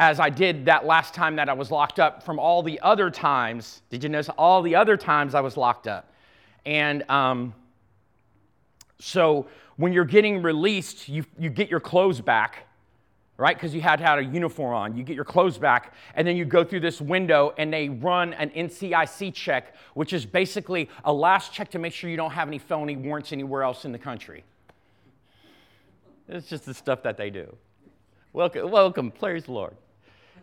as 0.00 0.18
I 0.18 0.30
did 0.30 0.64
that 0.64 0.86
last 0.86 1.14
time 1.14 1.36
that 1.36 1.48
I 1.48 1.52
was 1.52 1.70
locked 1.70 2.00
up 2.00 2.22
from 2.24 2.38
all 2.38 2.62
the 2.62 2.80
other 2.80 3.10
times. 3.10 3.82
Did 3.90 4.02
you 4.02 4.08
notice 4.08 4.30
all 4.30 4.62
the 4.62 4.74
other 4.74 4.96
times 4.96 5.34
I 5.34 5.40
was 5.40 5.56
locked 5.56 5.86
up? 5.86 6.12
And 6.66 7.08
um, 7.08 7.54
so 8.98 9.46
when 9.80 9.94
you're 9.94 10.04
getting 10.04 10.42
released, 10.42 11.08
you, 11.08 11.24
you 11.38 11.48
get 11.48 11.70
your 11.70 11.80
clothes 11.80 12.20
back, 12.20 12.66
right? 13.38 13.56
Because 13.56 13.74
you 13.74 13.80
had 13.80 13.96
to 13.96 14.04
have 14.04 14.18
a 14.18 14.24
uniform 14.24 14.74
on. 14.74 14.94
You 14.94 15.02
get 15.02 15.16
your 15.16 15.24
clothes 15.24 15.56
back, 15.56 15.94
and 16.14 16.28
then 16.28 16.36
you 16.36 16.44
go 16.44 16.62
through 16.62 16.80
this 16.80 17.00
window 17.00 17.54
and 17.56 17.72
they 17.72 17.88
run 17.88 18.34
an 18.34 18.50
NCIC 18.50 19.32
check, 19.32 19.74
which 19.94 20.12
is 20.12 20.26
basically 20.26 20.90
a 21.04 21.12
last 21.12 21.54
check 21.54 21.70
to 21.70 21.78
make 21.78 21.94
sure 21.94 22.10
you 22.10 22.18
don't 22.18 22.32
have 22.32 22.46
any 22.46 22.58
felony 22.58 22.94
warrants 22.94 23.32
anywhere 23.32 23.62
else 23.62 23.86
in 23.86 23.92
the 23.92 23.98
country. 23.98 24.44
It's 26.28 26.46
just 26.46 26.66
the 26.66 26.74
stuff 26.74 27.02
that 27.04 27.16
they 27.16 27.30
do. 27.30 27.56
Welcome, 28.34 28.70
welcome, 28.70 29.10
praise 29.10 29.44
the 29.44 29.52
Lord. 29.52 29.74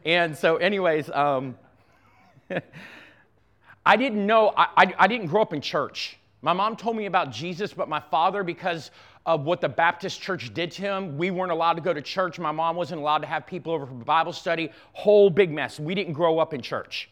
And 0.03 0.35
so, 0.35 0.55
anyways, 0.57 1.11
um, 1.11 1.55
I 3.85 3.97
didn't 3.97 4.25
know, 4.25 4.51
I, 4.57 4.67
I, 4.75 4.93
I 4.97 5.07
didn't 5.07 5.27
grow 5.27 5.43
up 5.43 5.53
in 5.53 5.61
church. 5.61 6.17
My 6.41 6.53
mom 6.53 6.75
told 6.75 6.95
me 6.95 7.07
about 7.07 7.31
Jesus, 7.31 7.73
but 7.73 7.89
my 7.89 7.99
father, 7.99 8.43
because 8.43 8.91
of 9.27 9.43
what 9.43 9.59
the 9.59 9.67
Baptist 9.67 10.21
church 10.21 10.53
did 10.53 10.71
to 10.71 10.81
him, 10.81 11.17
we 11.17 11.31
weren't 11.31 11.51
allowed 11.51 11.73
to 11.73 11.81
go 11.81 11.93
to 11.93 12.01
church. 12.01 12.39
My 12.39 12.53
mom 12.53 12.77
wasn't 12.77 13.01
allowed 13.01 13.19
to 13.19 13.27
have 13.27 13.45
people 13.45 13.73
over 13.73 13.85
for 13.85 13.93
Bible 13.93 14.31
study. 14.31 14.71
Whole 14.93 15.29
big 15.29 15.51
mess. 15.51 15.81
We 15.81 15.93
didn't 15.93 16.13
grow 16.13 16.39
up 16.39 16.53
in 16.53 16.61
church. 16.61 17.09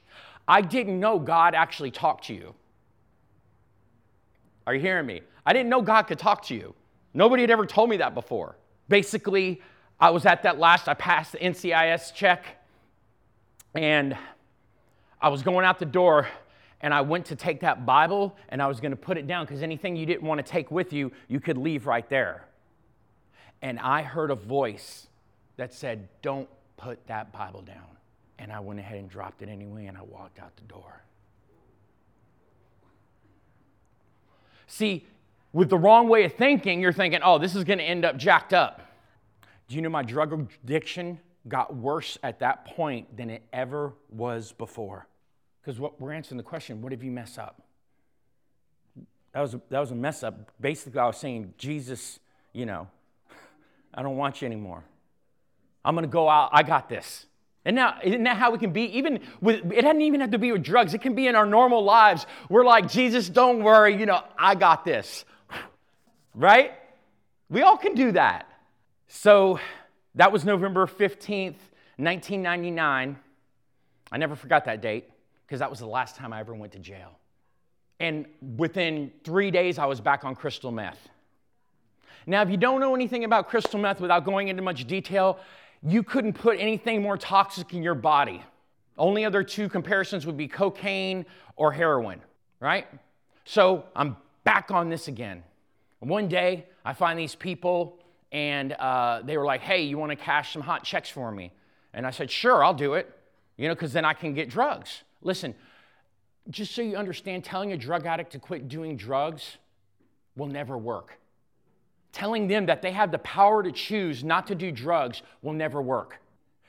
I 0.47 0.61
didn't 0.61 0.97
know 0.97 1.19
God 1.19 1.53
actually 1.53 1.91
talked 1.91 2.27
to 2.27 2.33
you. 2.33 2.55
Are 4.65 4.73
you 4.73 4.79
hearing 4.79 5.05
me? 5.05 5.21
I 5.45 5.51
didn't 5.51 5.69
know 5.69 5.81
God 5.81 6.03
could 6.03 6.17
talk 6.17 6.43
to 6.45 6.55
you. 6.55 6.73
Nobody 7.13 7.43
had 7.43 7.51
ever 7.51 7.65
told 7.65 7.89
me 7.89 7.97
that 7.97 8.13
before. 8.13 8.55
Basically, 8.87 9.61
I 9.99 10.09
was 10.09 10.25
at 10.25 10.43
that 10.43 10.57
last, 10.57 10.87
I 10.87 10.93
passed 10.93 11.33
the 11.33 11.39
NCIS 11.39 12.13
check, 12.13 12.45
and 13.73 14.17
I 15.21 15.27
was 15.27 15.43
going 15.43 15.65
out 15.65 15.79
the 15.79 15.85
door 15.85 16.27
and 16.81 16.93
I 16.93 17.01
went 17.01 17.25
to 17.27 17.35
take 17.35 17.61
that 17.61 17.85
Bible 17.85 18.35
and 18.49 18.61
I 18.61 18.67
was 18.67 18.79
going 18.79 18.91
to 18.91 18.97
put 18.97 19.17
it 19.17 19.27
down 19.27 19.45
because 19.45 19.63
anything 19.63 19.95
you 19.95 20.05
didn't 20.05 20.27
want 20.27 20.45
to 20.45 20.49
take 20.49 20.71
with 20.71 20.93
you, 20.93 21.11
you 21.27 21.39
could 21.39 21.57
leave 21.57 21.87
right 21.87 22.07
there. 22.09 22.45
And 23.61 23.79
I 23.79 24.01
heard 24.01 24.31
a 24.31 24.35
voice 24.35 25.07
that 25.57 25.73
said, 25.73 26.09
Don't 26.21 26.49
put 26.77 27.05
that 27.07 27.31
Bible 27.31 27.61
down. 27.61 27.97
And 28.37 28.51
I 28.51 28.59
went 28.59 28.79
ahead 28.79 28.97
and 28.97 29.09
dropped 29.09 29.41
it 29.41 29.49
anyway 29.49 29.85
and 29.85 29.97
I 29.97 30.01
walked 30.01 30.39
out 30.39 30.55
the 30.57 30.63
door. 30.63 31.01
See, 34.67 35.05
with 35.53 35.69
the 35.69 35.77
wrong 35.77 36.09
way 36.09 36.25
of 36.25 36.33
thinking, 36.33 36.81
you're 36.81 36.91
thinking, 36.91 37.21
oh, 37.23 37.37
this 37.37 37.55
is 37.55 37.63
going 37.63 37.79
to 37.79 37.85
end 37.85 38.03
up 38.03 38.17
jacked 38.17 38.53
up. 38.53 38.81
Do 39.69 39.75
you 39.75 39.81
know 39.81 39.89
my 39.89 40.03
drug 40.03 40.51
addiction 40.63 41.19
got 41.47 41.75
worse 41.75 42.17
at 42.23 42.39
that 42.39 42.65
point 42.65 43.15
than 43.15 43.29
it 43.29 43.43
ever 43.53 43.93
was 44.09 44.51
before? 44.51 45.07
Because 45.65 45.79
what 45.79 45.99
we're 45.99 46.13
answering 46.13 46.37
the 46.37 46.43
question, 46.43 46.79
what 46.79 46.93
if 46.93 47.03
you 47.03 47.09
mess 47.09 47.39
up? 47.39 47.59
That 49.33 49.41
was, 49.41 49.55
a, 49.55 49.61
that 49.71 49.79
was 49.79 49.89
a 49.89 49.95
mess 49.95 50.21
up. 50.21 50.51
Basically, 50.61 50.99
I 50.99 51.07
was 51.07 51.17
saying, 51.17 51.55
Jesus, 51.57 52.19
you 52.53 52.67
know, 52.67 52.87
I 53.91 54.03
don't 54.03 54.15
want 54.15 54.43
you 54.43 54.45
anymore. 54.45 54.83
I'm 55.83 55.95
going 55.95 56.05
to 56.05 56.11
go 56.11 56.29
out. 56.29 56.51
I 56.53 56.61
got 56.61 56.87
this. 56.87 57.25
And 57.65 57.75
now, 57.75 57.97
isn't 58.03 58.23
that 58.25 58.37
how 58.37 58.51
we 58.51 58.59
can 58.59 58.73
be? 58.73 58.83
Even 58.95 59.21
with, 59.41 59.71
it 59.71 59.81
doesn't 59.81 60.01
even 60.03 60.21
have 60.21 60.29
to 60.31 60.37
be 60.37 60.51
with 60.51 60.61
drugs. 60.61 60.93
It 60.93 61.01
can 61.01 61.15
be 61.15 61.25
in 61.25 61.33
our 61.33 61.47
normal 61.47 61.83
lives. 61.83 62.27
We're 62.47 62.63
like, 62.63 62.87
Jesus, 62.87 63.27
don't 63.27 63.63
worry. 63.63 63.97
You 63.97 64.05
know, 64.05 64.21
I 64.37 64.53
got 64.55 64.85
this. 64.85 65.25
Right? 66.35 66.73
We 67.49 67.61
all 67.61 67.77
can 67.77 67.95
do 67.95 68.11
that. 68.11 68.45
So 69.07 69.59
that 70.15 70.31
was 70.31 70.43
November 70.43 70.85
15th, 70.85 71.55
1999. 71.97 73.17
I 74.11 74.17
never 74.17 74.35
forgot 74.35 74.65
that 74.65 74.81
date 74.81 75.09
because 75.45 75.59
that 75.59 75.69
was 75.69 75.79
the 75.79 75.87
last 75.87 76.15
time 76.15 76.33
I 76.33 76.39
ever 76.39 76.53
went 76.53 76.73
to 76.73 76.79
jail. 76.79 77.11
And 77.99 78.25
within 78.57 79.11
three 79.23 79.51
days, 79.51 79.77
I 79.77 79.85
was 79.85 80.01
back 80.01 80.25
on 80.25 80.35
crystal 80.35 80.71
meth. 80.71 81.09
Now, 82.27 82.41
if 82.41 82.49
you 82.49 82.57
don't 82.57 82.79
know 82.79 82.95
anything 82.95 83.23
about 83.23 83.47
crystal 83.47 83.79
meth 83.79 84.01
without 84.01 84.25
going 84.25 84.47
into 84.47 84.61
much 84.61 84.85
detail, 84.85 85.39
you 85.83 86.01
couldn't 86.01 86.33
put 86.33 86.59
anything 86.59 87.01
more 87.01 87.17
toxic 87.17 87.73
in 87.73 87.83
your 87.83 87.95
body. 87.95 88.43
Only 88.97 89.25
other 89.25 89.43
two 89.43 89.69
comparisons 89.69 90.25
would 90.25 90.37
be 90.37 90.47
cocaine 90.47 91.25
or 91.55 91.71
heroin, 91.71 92.21
right? 92.59 92.87
So 93.43 93.85
I'm 93.95 94.17
back 94.43 94.71
on 94.71 94.89
this 94.89 95.07
again. 95.07 95.43
One 95.99 96.27
day, 96.27 96.65
I 96.83 96.93
find 96.93 97.17
these 97.17 97.35
people, 97.35 97.99
and 98.31 98.73
uh, 98.73 99.21
they 99.23 99.37
were 99.37 99.45
like, 99.45 99.61
hey, 99.61 99.83
you 99.83 99.97
want 99.97 100.11
to 100.11 100.15
cash 100.15 100.53
some 100.53 100.61
hot 100.61 100.83
checks 100.83 101.09
for 101.09 101.31
me? 101.31 101.51
And 101.93 102.05
I 102.05 102.11
said, 102.11 102.29
sure, 102.29 102.63
I'll 102.63 102.73
do 102.73 102.95
it, 102.95 103.09
you 103.57 103.67
know, 103.67 103.73
because 103.73 103.93
then 103.93 104.05
I 104.05 104.13
can 104.13 104.33
get 104.33 104.49
drugs. 104.49 105.03
Listen, 105.25 105.55
just 106.49 106.73
so 106.73 106.83
you 106.83 106.95
understand, 106.95 107.43
telling 107.43 107.73
a 107.73 107.77
drug 107.77 108.05
addict 108.05 108.31
to 108.33 108.39
quit 108.39 108.69
doing 108.69 108.95
drugs 108.95 109.57
will 110.37 110.45
never 110.45 110.77
work. 110.77 111.19
Telling 112.13 112.47
them 112.47 112.67
that 112.67 112.81
they 112.81 112.91
have 112.91 113.11
the 113.11 113.17
power 113.17 113.63
to 113.63 113.71
choose 113.71 114.23
not 114.23 114.47
to 114.47 114.55
do 114.55 114.71
drugs 114.71 115.23
will 115.41 115.53
never 115.53 115.81
work. 115.81 116.21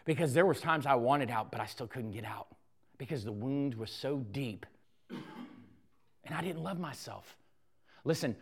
Because 0.07 0.33
there 0.33 0.47
was 0.47 0.61
times 0.61 0.87
I 0.87 0.95
wanted 0.95 1.31
out, 1.31 1.53
but 1.53 1.61
I 1.61 1.67
still 1.67 1.87
couldn't 1.87 2.13
get 2.13 2.25
out 2.25 2.49
because 2.99 3.25
the 3.25 3.33
wound 3.33 3.75
was 3.75 3.91
so 3.91 4.25
deep. 4.33 4.65
And 5.11 6.35
I 6.35 6.41
didn't 6.41 6.63
love 6.63 6.81
myself. 6.81 7.37
Listen, 8.05 8.35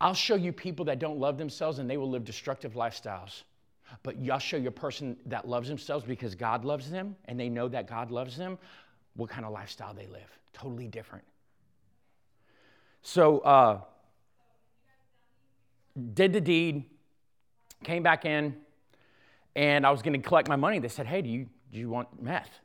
I'll 0.00 0.14
show 0.14 0.34
you 0.34 0.52
people 0.52 0.84
that 0.86 0.98
don't 0.98 1.18
love 1.18 1.38
themselves 1.38 1.78
and 1.78 1.88
they 1.88 1.96
will 1.96 2.10
live 2.10 2.24
destructive 2.24 2.72
lifestyles. 2.72 3.42
But 4.02 4.16
I'll 4.30 4.38
show 4.38 4.56
you 4.56 4.68
a 4.68 4.72
person 4.72 5.16
that 5.26 5.46
loves 5.46 5.68
themselves 5.68 6.04
because 6.04 6.34
God 6.34 6.64
loves 6.64 6.90
them 6.90 7.14
and 7.26 7.38
they 7.38 7.48
know 7.48 7.68
that 7.68 7.88
God 7.88 8.10
loves 8.10 8.36
them 8.36 8.58
what 9.18 9.28
kind 9.28 9.44
of 9.44 9.52
lifestyle 9.52 9.92
they 9.92 10.06
live. 10.06 10.38
Totally 10.52 10.86
different. 10.86 11.24
So, 13.02 13.40
uh, 13.40 13.80
did 16.14 16.32
the 16.32 16.40
deed, 16.40 16.84
came 17.82 18.04
back 18.04 18.24
in, 18.24 18.54
and 19.56 19.84
I 19.84 19.90
was 19.90 20.02
going 20.02 20.20
to 20.20 20.26
collect 20.26 20.48
my 20.48 20.56
money. 20.56 20.78
They 20.78 20.88
said, 20.88 21.06
"Hey, 21.06 21.20
do 21.20 21.28
you 21.28 21.48
do 21.72 21.80
you 21.80 21.90
want 21.90 22.22
meth?" 22.22 22.60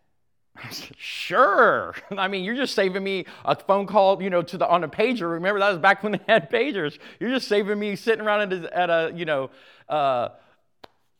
I 0.55 0.69
said, 0.69 0.95
"Sure." 0.97 1.95
I 2.17 2.27
mean, 2.27 2.43
you're 2.43 2.55
just 2.55 2.75
saving 2.75 3.03
me 3.03 3.25
a 3.45 3.55
phone 3.55 3.87
call, 3.87 4.21
you 4.21 4.29
know, 4.29 4.43
to 4.43 4.57
the 4.57 4.67
on 4.67 4.83
a 4.83 4.87
pager. 4.87 5.31
Remember 5.31 5.59
that 5.59 5.69
was 5.69 5.79
back 5.79 6.03
when 6.03 6.11
they 6.13 6.21
had 6.27 6.51
pagers. 6.51 6.99
You're 7.19 7.31
just 7.31 7.47
saving 7.47 7.79
me 7.79 7.95
sitting 7.95 8.23
around 8.23 8.53
at 8.53 8.63
a, 8.63 8.77
at 8.77 8.89
a 8.91 9.11
you 9.15 9.25
know. 9.25 9.49
Uh, 9.89 10.29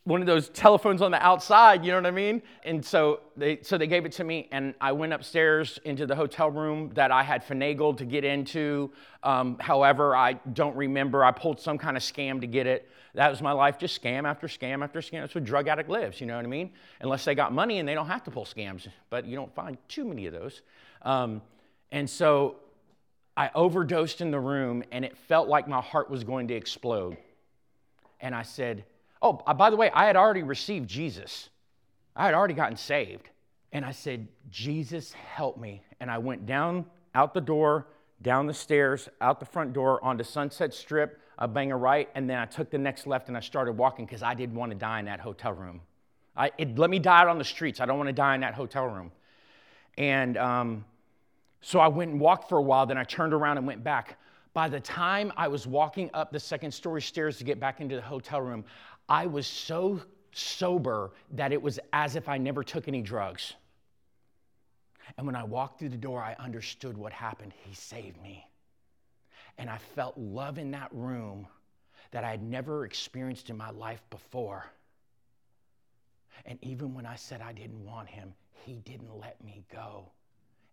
one 0.06 0.20
of 0.20 0.28
those 0.28 0.50
telephones 0.50 1.02
on 1.02 1.12
the 1.12 1.26
outside, 1.26 1.86
you 1.86 1.92
know 1.92 1.98
what 1.98 2.06
I 2.06 2.12
mean? 2.12 2.42
And 2.66 2.84
so 2.84 3.22
they, 3.38 3.60
so 3.62 3.78
they 3.78 3.88
gave 3.88 4.06
it 4.06 4.12
to 4.14 4.26
me, 4.26 4.50
and 4.52 4.74
I 4.82 4.92
went 4.92 5.14
upstairs 5.14 5.80
into 5.86 6.06
the 6.06 6.16
hotel 6.16 6.52
room 6.52 6.92
that 6.96 7.10
I 7.10 7.24
had 7.24 7.46
finagled 7.46 7.98
to 7.98 8.06
get 8.06 8.26
into. 8.26 8.92
Um, 9.24 9.58
however, 9.62 10.14
I 10.14 10.34
don't 10.34 10.76
remember. 10.76 11.24
I 11.24 11.32
pulled 11.32 11.62
some 11.62 11.78
kind 11.78 11.96
of 11.96 12.04
scam 12.04 12.42
to 12.42 12.48
get 12.48 12.68
it. 12.68 12.90
That 13.16 13.30
was 13.30 13.42
my 13.42 13.54
life, 13.54 13.78
just 13.78 14.02
scam 14.02 14.28
after 14.28 14.48
scam 14.48 14.84
after 14.84 15.00
scam. 15.00 15.22
That's 15.22 15.36
what 15.36 15.46
drug 15.46 15.70
addict 15.70 15.90
lives, 15.90 16.20
you 16.20 16.28
know 16.28 16.36
what 16.36 16.44
I 16.44 16.50
mean? 16.50 16.72
Unless 17.00 17.24
they 17.24 17.34
got 17.34 17.54
money 17.54 17.80
and 17.80 17.88
they 17.88 17.94
don't 17.94 18.08
have 18.08 18.26
to 18.26 18.32
pull 18.32 18.46
scams, 18.46 18.88
but 19.10 19.26
you 19.26 19.38
don't 19.38 19.54
find 19.56 19.78
too 19.88 20.04
many 20.04 20.26
of 20.26 20.34
those. 20.34 20.64
Um, 21.04 21.42
and 21.92 22.10
so 22.10 22.58
I 23.38 23.52
overdosed 23.56 24.20
in 24.20 24.32
the 24.32 24.40
room, 24.40 24.84
and 24.92 25.06
it 25.06 25.18
felt 25.18 25.48
like 25.48 25.66
my 25.68 25.80
heart 25.80 26.10
was 26.10 26.26
going 26.26 26.50
to 26.50 26.56
explode. 26.56 27.16
And 28.20 28.36
I 28.36 28.44
said, 28.44 28.84
Oh, 29.24 29.42
uh, 29.48 29.54
by 29.56 29.72
the 29.72 29.76
way, 29.76 29.90
I 29.92 30.06
had 30.06 30.16
already 30.16 30.44
received 30.44 30.88
Jesus. 30.88 31.50
I 32.16 32.26
had 32.26 32.36
already 32.36 32.54
gotten 32.54 32.78
saved. 32.78 33.30
And 33.72 33.84
I 33.84 33.92
said, 33.92 34.28
Jesus, 34.52 35.14
help 35.14 35.58
me. 35.58 35.82
And 36.00 36.12
I 36.12 36.20
went 36.20 36.46
down 36.46 36.86
out 37.16 37.34
the 37.34 37.42
door, 37.42 37.88
down 38.22 38.46
the 38.46 38.54
stairs, 38.54 39.10
out 39.22 39.40
the 39.40 39.46
front 39.46 39.74
door, 39.74 40.04
onto 40.04 40.24
Sunset 40.24 40.74
Strip, 40.74 41.20
I 41.38 41.48
bang 41.48 41.72
a 41.72 41.78
right, 41.78 42.10
and 42.16 42.30
then 42.30 42.38
I 42.38 42.46
took 42.46 42.70
the 42.70 42.78
next 42.78 43.08
left 43.08 43.28
and 43.28 43.36
I 43.36 43.40
started 43.40 43.74
walking 43.74 44.06
because 44.06 44.22
I 44.22 44.34
didn't 44.34 44.56
want 44.56 44.72
to 44.72 44.78
die 44.78 45.00
in 45.00 45.06
that 45.06 45.20
hotel 45.20 45.54
room. 45.54 45.82
I, 46.36 46.52
it, 46.58 46.78
let 46.78 46.90
me 46.90 47.00
die 47.00 47.22
out 47.22 47.28
on 47.28 47.38
the 47.38 47.44
streets. 47.44 47.80
I 47.80 47.86
don't 47.86 47.98
want 47.98 48.08
to 48.08 48.14
die 48.14 48.36
in 48.36 48.42
that 48.42 48.54
hotel 48.54 48.86
room. 48.86 49.12
And 49.98 50.38
um, 50.38 50.86
so 51.62 51.80
I 51.80 51.88
went 51.88 52.12
and 52.12 52.20
walked 52.20 52.50
for 52.50 52.58
a 52.58 52.62
while, 52.62 52.86
then 52.86 52.98
I 52.98 53.04
turned 53.04 53.34
around 53.34 53.58
and 53.58 53.68
went 53.68 53.84
back. 53.84 54.18
By 54.54 54.70
the 54.70 54.80
time 54.80 55.34
I 55.36 55.48
was 55.48 55.66
walking 55.66 56.12
up 56.14 56.32
the 56.32 56.40
second 56.40 56.72
story 56.72 57.02
stairs 57.02 57.38
to 57.40 57.44
get 57.44 57.60
back 57.60 57.82
into 57.82 57.96
the 57.96 58.02
hotel 58.02 58.42
room, 58.42 58.64
I 59.08 59.28
was 59.28 59.48
so 59.48 60.02
sober 60.32 61.12
that 61.32 61.52
it 61.52 61.62
was 61.62 61.80
as 61.92 62.16
if 62.16 62.28
I 62.28 62.38
never 62.38 62.64
took 62.64 62.88
any 62.88 63.02
drugs. 63.02 63.54
And 65.18 65.28
when 65.28 65.36
I 65.36 65.44
walked 65.44 65.80
through 65.80 65.90
the 65.90 65.98
door, 65.98 66.22
I 66.22 66.36
understood 66.40 66.98
what 66.98 67.12
happened. 67.12 67.54
He 67.66 67.76
saved 67.76 68.22
me. 68.22 68.48
And 69.58 69.70
I 69.70 69.78
felt 69.78 70.18
love 70.18 70.58
in 70.58 70.72
that 70.72 70.90
room 70.92 71.48
that 72.12 72.24
I 72.24 72.32
had 72.32 72.42
never 72.42 72.86
experienced 72.86 73.50
in 73.50 73.58
my 73.58 73.70
life 73.72 74.02
before. 74.10 74.66
And 76.46 76.58
even 76.62 76.94
when 76.94 77.06
I 77.06 77.16
said 77.16 77.42
I 77.42 77.54
didn't 77.54 77.86
want 77.86 78.08
him, 78.08 78.34
he 78.66 78.80
didn't 78.80 79.20
let 79.20 79.44
me 79.44 79.64
go. 79.72 80.12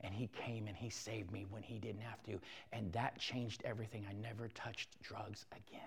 And 0.01 0.15
he 0.15 0.29
came 0.29 0.67
and 0.67 0.77
he 0.77 0.89
saved 0.89 1.31
me 1.31 1.47
when 1.51 1.63
he 1.63 1.79
didn't 1.79 2.01
have 2.01 2.23
to. 2.25 2.41
And 2.73 2.91
that 2.93 3.19
changed 3.19 3.63
everything. 3.65 4.07
I 4.09 4.15
never 4.15 4.49
touched 4.49 5.01
drugs 5.03 5.45
again. 5.53 5.81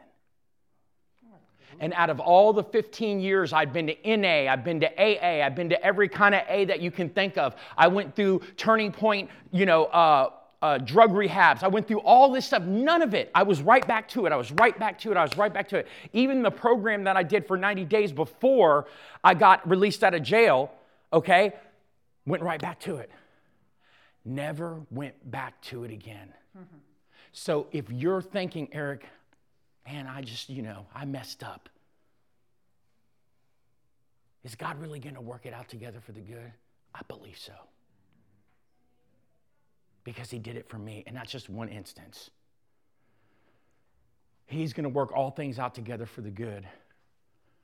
And 1.80 1.94
out 1.94 2.10
of 2.10 2.20
all 2.20 2.54
the 2.54 2.64
15 2.64 3.20
years 3.20 3.52
I'd 3.52 3.74
been 3.74 3.88
to 3.88 4.18
NA, 4.18 4.52
I've 4.52 4.64
been 4.64 4.80
to 4.82 4.88
AA, 4.88 5.46
I've 5.46 5.56
been 5.56 5.70
to 5.70 5.84
every 5.84 6.08
kind 6.08 6.36
of 6.36 6.42
A 6.48 6.66
that 6.66 6.82
you 6.82 6.92
can 6.92 7.10
think 7.10 7.38
of. 7.38 7.56
I 7.78 7.88
went 7.88 8.16
through 8.16 8.42
Turning 8.58 8.92
Point, 8.92 9.30
you 9.52 9.66
know, 9.66 9.86
uh, 9.86 10.30
uh, 10.62 10.78
drug 10.78 11.12
rehabs. 11.12 11.62
I 11.62 11.68
went 11.68 11.90
through 11.90 12.00
all 12.00 12.32
this 12.32 12.46
stuff. 12.46 12.64
None 12.64 13.02
of 13.02 13.14
it. 13.14 13.30
I 13.36 13.44
was 13.44 13.62
right 13.62 13.86
back 13.86 14.08
to 14.10 14.26
it. 14.26 14.32
I 14.32 14.38
was 14.38 14.50
right 14.54 14.78
back 14.80 14.98
to 15.00 15.12
it. 15.12 15.18
I 15.18 15.24
was 15.24 15.36
right 15.38 15.54
back 15.54 15.68
to 15.70 15.78
it. 15.78 15.88
Even 16.14 16.42
the 16.42 16.52
program 16.52 17.04
that 17.04 17.18
I 17.18 17.24
did 17.24 17.46
for 17.46 17.58
90 17.58 17.84
days 17.84 18.14
before 18.14 18.88
I 19.24 19.34
got 19.34 19.68
released 19.70 20.06
out 20.06 20.14
of 20.14 20.24
jail, 20.24 20.72
okay, 21.12 21.52
went 22.26 22.44
right 22.44 22.62
back 22.62 22.80
to 22.82 22.96
it. 22.96 23.12
Never 24.24 24.80
went 24.90 25.30
back 25.30 25.62
to 25.64 25.84
it 25.84 25.92
again. 25.92 26.34
Mm-hmm. 26.58 26.78
So 27.34 27.68
if 27.74 27.92
you're 27.92 28.22
thinking, 28.22 28.70
Eric, 28.72 29.06
man, 29.86 30.08
I 30.08 30.22
just, 30.22 30.50
you 30.50 30.62
know, 30.62 30.86
I 30.94 31.06
messed 31.06 31.44
up. 31.44 31.70
Is 34.44 34.56
God 34.56 34.80
really 34.82 35.00
going 35.00 35.16
to 35.16 35.22
work 35.22 35.46
it 35.46 35.54
out 35.54 35.70
together 35.70 36.00
for 36.00 36.12
the 36.12 36.20
good? 36.20 36.52
I 36.94 37.02
believe 37.08 37.38
so. 37.38 37.54
Because 40.04 40.30
He 40.30 40.40
did 40.40 40.58
it 40.58 40.68
for 40.68 40.78
me, 40.78 41.04
and 41.08 41.16
that's 41.16 41.32
just 41.32 41.50
one 41.50 41.70
instance. 41.70 42.30
He's 44.46 44.74
going 44.74 44.84
to 44.84 44.90
work 44.90 45.16
all 45.16 45.32
things 45.32 45.60
out 45.60 45.74
together 45.74 46.06
for 46.06 46.22
the 46.22 46.30
good. 46.30 46.68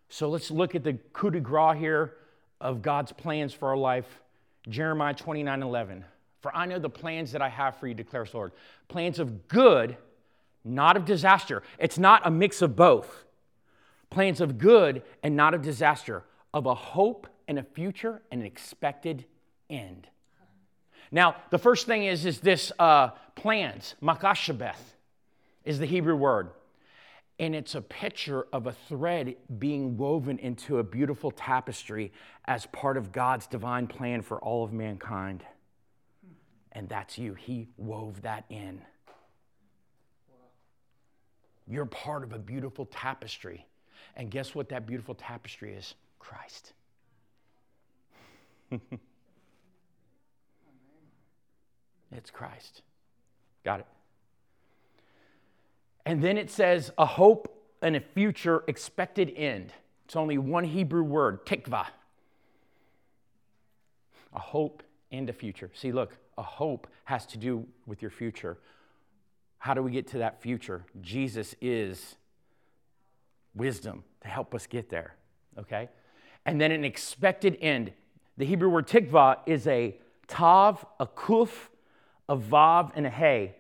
So 0.08 0.30
let's 0.30 0.50
look 0.50 0.74
at 0.74 0.84
the 0.84 0.94
coup 1.14 1.30
de 1.30 1.40
grace 1.40 1.78
here 1.78 2.16
of 2.62 2.82
God's 2.82 3.12
plans 3.12 3.54
for 3.54 3.70
our 3.70 3.78
life. 3.78 4.22
Jeremiah 4.68 5.14
29 5.14 5.62
11. 5.62 6.06
For 6.42 6.56
I 6.56 6.66
know 6.66 6.80
the 6.80 6.90
plans 6.90 7.34
that 7.34 7.42
I 7.42 7.50
have 7.50 7.78
for 7.78 7.88
you, 7.88 7.94
declares 7.94 8.32
the 8.32 8.38
Lord. 8.38 8.54
Plans 8.88 9.20
of 9.20 9.48
good 9.48 9.98
not 10.64 10.98
of 10.98 11.06
disaster. 11.06 11.64
It's 11.78 11.98
not 11.98 12.26
a 12.26 12.32
mix 12.32 12.62
of 12.62 12.76
both. 12.76 13.26
Plans 14.10 14.42
of 14.42 14.58
good 14.58 15.04
and 15.24 15.36
not 15.36 15.54
of 15.54 15.62
disaster, 15.62 16.24
of 16.54 16.66
a 16.66 16.74
hope 16.76 17.28
and 17.48 17.60
a 17.60 17.64
future 17.64 18.22
and 18.32 18.42
an 18.42 18.48
expected 18.48 19.26
end. 19.70 20.08
Now, 21.12 21.36
the 21.50 21.58
first 21.58 21.86
thing 21.86 22.04
is, 22.04 22.26
is 22.26 22.40
this 22.40 22.72
uh, 22.78 23.10
plans, 23.36 23.96
makashabeth 24.02 24.76
is 25.64 25.80
the 25.80 25.86
Hebrew 25.86 26.16
word. 26.16 26.52
And 27.40 27.56
it's 27.56 27.74
a 27.74 27.82
picture 27.82 28.46
of 28.52 28.68
a 28.68 28.74
thread 28.74 29.36
being 29.60 29.98
woven 29.98 30.40
into 30.40 30.80
a 30.80 30.84
beautiful 30.84 31.32
tapestry 31.32 32.12
as 32.46 32.66
part 32.66 32.98
of 32.98 33.14
God's 33.14 33.48
divine 33.48 33.88
plan 33.88 34.22
for 34.22 34.40
all 34.40 34.64
of 34.64 34.74
mankind. 34.74 35.44
And 36.74 36.90
that's 36.90 37.18
you. 37.18 37.34
He 37.36 37.70
wove 37.78 38.24
that 38.24 38.44
in. 38.50 38.82
You're 41.70 41.86
part 41.86 42.24
of 42.24 42.34
a 42.34 42.40
beautiful 42.40 42.88
tapestry. 42.88 43.66
And 44.16 44.32
guess 44.32 44.56
what 44.56 44.70
that 44.70 44.88
beautiful 44.88 45.14
tapestry 45.14 45.74
is? 45.74 45.94
Christ. 46.18 46.74
it's 52.12 52.32
Christ. 52.32 52.82
Got 53.64 53.82
it. 53.82 53.86
And 56.06 56.24
then 56.24 56.38
it 56.38 56.50
says 56.50 56.92
a 56.98 57.06
hope 57.06 57.56
and 57.84 57.96
a 57.96 58.00
future 58.00 58.64
expected 58.68 59.32
end. 59.36 59.72
It's 60.06 60.16
only 60.16 60.40
one 60.40 60.64
Hebrew 60.64 61.04
word, 61.04 61.46
tikva. 61.46 61.86
A 64.34 64.40
hope 64.40 64.82
and 65.12 65.30
a 65.30 65.34
future. 65.34 65.70
See, 65.76 65.92
look, 65.92 66.18
a 66.38 66.44
hope 66.44 66.88
has 67.06 67.26
to 67.28 67.38
do 67.38 67.66
with 67.86 68.02
your 68.02 68.12
future. 68.12 68.58
How 69.60 69.74
do 69.74 69.84
we 69.84 69.92
get 69.92 70.08
to 70.08 70.20
that 70.20 70.42
future? 70.42 70.86
Jesus 71.02 71.54
is 71.62 72.16
wisdom 73.54 74.04
to 74.22 74.28
help 74.28 74.56
us 74.56 74.66
get 74.66 74.90
there, 74.90 75.16
okay? 75.58 75.90
And 76.46 76.60
then 76.60 76.72
an 76.72 76.86
expected 76.86 77.58
end. 77.62 77.92
The 78.38 78.46
Hebrew 78.46 78.70
word 78.70 78.88
tikva 78.88 79.40
is 79.46 79.68
a 79.68 79.98
tav, 80.28 80.86
a 81.00 81.06
kuf, 81.06 81.50
a 82.30 82.38
vav, 82.38 82.92
and 82.96 83.06
a 83.06 83.10
hey. 83.10 83.56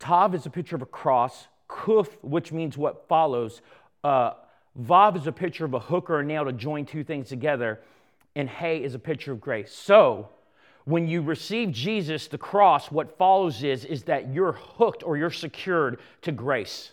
Tav 0.00 0.34
is 0.34 0.46
a 0.46 0.50
picture 0.50 0.74
of 0.74 0.82
a 0.82 0.86
cross, 0.86 1.46
kuf, 1.68 2.08
which 2.22 2.50
means 2.50 2.76
what 2.76 3.06
follows. 3.06 3.62
Uh, 4.02 4.32
vav 4.80 5.16
is 5.16 5.28
a 5.28 5.32
picture 5.32 5.64
of 5.64 5.74
a 5.74 5.80
hook 5.80 6.10
or 6.10 6.20
a 6.20 6.24
nail 6.24 6.44
to 6.44 6.52
join 6.52 6.84
two 6.84 7.04
things 7.04 7.28
together, 7.28 7.80
and 8.34 8.48
hey 8.48 8.82
is 8.82 8.94
a 8.94 8.98
picture 8.98 9.30
of 9.30 9.40
grace. 9.40 9.72
So, 9.72 10.30
when 10.90 11.06
you 11.06 11.22
receive 11.22 11.70
Jesus, 11.70 12.26
the 12.26 12.36
cross, 12.36 12.90
what 12.90 13.16
follows 13.16 13.62
is, 13.62 13.84
is 13.84 14.02
that 14.04 14.32
you're 14.34 14.52
hooked 14.52 15.04
or 15.04 15.16
you're 15.16 15.30
secured 15.30 16.00
to 16.22 16.32
grace. 16.32 16.90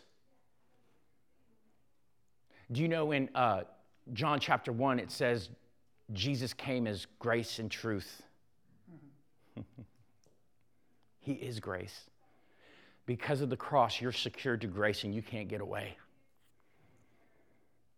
Do 2.72 2.82
you 2.82 2.88
know 2.88 3.12
in 3.12 3.30
uh, 3.34 3.64
John 4.14 4.40
chapter 4.40 4.72
1, 4.72 5.00
it 5.00 5.10
says 5.10 5.50
Jesus 6.14 6.54
came 6.54 6.86
as 6.86 7.08
grace 7.18 7.58
and 7.58 7.72
truth? 7.72 8.22
he 11.20 11.34
is 11.34 11.60
grace. 11.60 12.02
Because 13.08 13.42
of 13.42 13.50
the 13.50 13.58
cross, 13.58 14.00
you're 14.00 14.12
secured 14.12 14.62
to 14.62 14.68
grace 14.68 15.06
and 15.06 15.16
you 15.16 15.24
can't 15.24 15.48
get 15.48 15.62
away. 15.62 15.98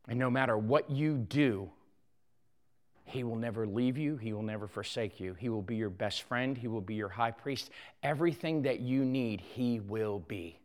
And 0.07 0.17
no 0.17 0.29
matter 0.29 0.57
what 0.57 0.89
you 0.89 1.17
do, 1.17 1.69
he 3.09 3.23
will 3.23 3.35
never 3.35 3.65
leave 3.65 3.97
you. 3.97 4.17
He 4.17 4.33
will 4.33 4.43
never 4.43 4.67
forsake 4.67 5.19
you. 5.19 5.33
He 5.33 5.49
will 5.49 5.63
be 5.63 5.75
your 5.75 5.89
best 5.89 6.21
friend. 6.23 6.55
He 6.55 6.67
will 6.67 6.79
be 6.79 6.93
your 6.93 7.09
high 7.09 7.31
priest. 7.31 7.71
Everything 8.03 8.61
that 8.61 8.81
you 8.81 9.03
need, 9.03 9.41
He 9.41 9.79
will 9.79 10.19
be. 10.19 10.59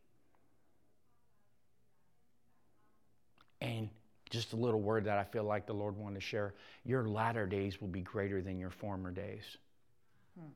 And 3.63 3.89
just 4.29 4.53
a 4.53 4.57
little 4.57 4.83
word 4.83 5.05
that 5.07 5.17
I 5.17 5.25
feel 5.25 5.45
like 5.45 5.67
the 5.67 5.73
Lord 5.73 5.97
wanted 5.97 6.17
to 6.17 6.21
share 6.21 6.53
your 6.85 7.09
latter 7.09 7.47
days 7.47 7.81
will 7.81 7.89
be 7.89 8.03
greater 8.03 8.43
than 8.43 8.59
your 8.59 8.71
former 8.71 9.11
days. 9.11 9.57
Hmm. 10.39 10.49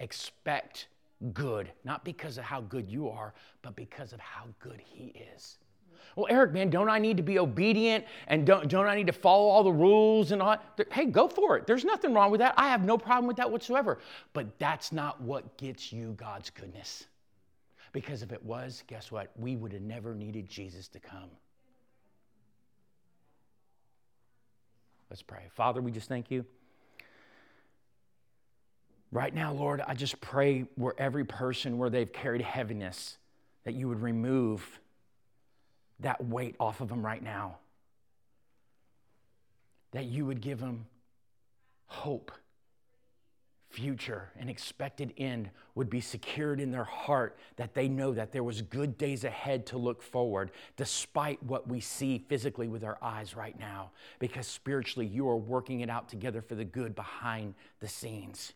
Expect 0.00 0.88
good, 1.32 1.70
not 1.84 2.04
because 2.04 2.36
of 2.36 2.42
how 2.42 2.62
good 2.62 2.88
you 2.88 3.08
are, 3.08 3.32
but 3.62 3.76
because 3.76 4.12
of 4.12 4.18
how 4.18 4.46
good 4.58 4.80
He 4.84 5.14
is. 5.34 5.58
Well, 6.16 6.26
Eric, 6.30 6.52
man, 6.52 6.70
don't 6.70 6.88
I 6.88 6.98
need 6.98 7.16
to 7.16 7.22
be 7.22 7.38
obedient 7.38 8.04
and 8.26 8.46
don't, 8.46 8.68
don't 8.68 8.86
I 8.86 8.94
need 8.94 9.06
to 9.06 9.12
follow 9.12 9.48
all 9.48 9.62
the 9.62 9.72
rules 9.72 10.32
and 10.32 10.42
all? 10.42 10.56
Hey, 10.90 11.06
go 11.06 11.28
for 11.28 11.56
it. 11.56 11.66
There's 11.66 11.84
nothing 11.84 12.12
wrong 12.14 12.30
with 12.30 12.40
that. 12.40 12.54
I 12.56 12.68
have 12.68 12.84
no 12.84 12.98
problem 12.98 13.26
with 13.26 13.36
that 13.36 13.50
whatsoever. 13.50 13.98
But 14.32 14.58
that's 14.58 14.92
not 14.92 15.20
what 15.20 15.56
gets 15.56 15.92
you 15.92 16.14
God's 16.16 16.50
goodness. 16.50 17.06
Because 17.92 18.22
if 18.22 18.32
it 18.32 18.44
was, 18.44 18.82
guess 18.86 19.10
what? 19.10 19.30
We 19.36 19.56
would 19.56 19.72
have 19.72 19.82
never 19.82 20.14
needed 20.14 20.48
Jesus 20.48 20.88
to 20.88 21.00
come. 21.00 21.30
Let's 25.10 25.22
pray. 25.22 25.44
Father, 25.54 25.80
we 25.80 25.90
just 25.90 26.08
thank 26.08 26.30
you. 26.30 26.44
Right 29.10 29.34
now, 29.34 29.54
Lord, 29.54 29.82
I 29.86 29.94
just 29.94 30.20
pray 30.20 30.66
where 30.74 30.94
every 30.98 31.24
person 31.24 31.78
where 31.78 31.88
they've 31.88 32.12
carried 32.12 32.42
heaviness, 32.42 33.16
that 33.64 33.72
you 33.74 33.88
would 33.88 34.02
remove 34.02 34.80
that 36.00 36.24
weight 36.24 36.56
off 36.60 36.80
of 36.80 36.88
them 36.88 37.04
right 37.04 37.22
now. 37.22 37.58
That 39.92 40.04
you 40.04 40.26
would 40.26 40.40
give 40.40 40.60
them 40.60 40.86
hope, 41.86 42.30
future 43.70 44.30
and 44.38 44.48
expected 44.48 45.12
end 45.18 45.50
would 45.74 45.90
be 45.90 46.00
secured 46.00 46.60
in 46.60 46.70
their 46.70 46.84
heart, 46.84 47.38
that 47.56 47.74
they 47.74 47.88
know 47.88 48.12
that 48.12 48.32
there 48.32 48.42
was 48.42 48.62
good 48.62 48.98
days 48.98 49.24
ahead 49.24 49.66
to 49.66 49.78
look 49.78 50.02
forward, 50.02 50.50
despite 50.76 51.42
what 51.42 51.68
we 51.68 51.80
see 51.80 52.18
physically 52.28 52.68
with 52.68 52.82
our 52.82 52.98
eyes 53.00 53.36
right 53.36 53.58
now, 53.58 53.90
because 54.18 54.46
spiritually 54.46 55.06
you 55.06 55.28
are 55.28 55.36
working 55.36 55.80
it 55.80 55.90
out 55.90 56.08
together 56.08 56.42
for 56.42 56.54
the 56.54 56.64
good 56.64 56.94
behind 56.94 57.54
the 57.80 57.88
scenes. 57.88 58.54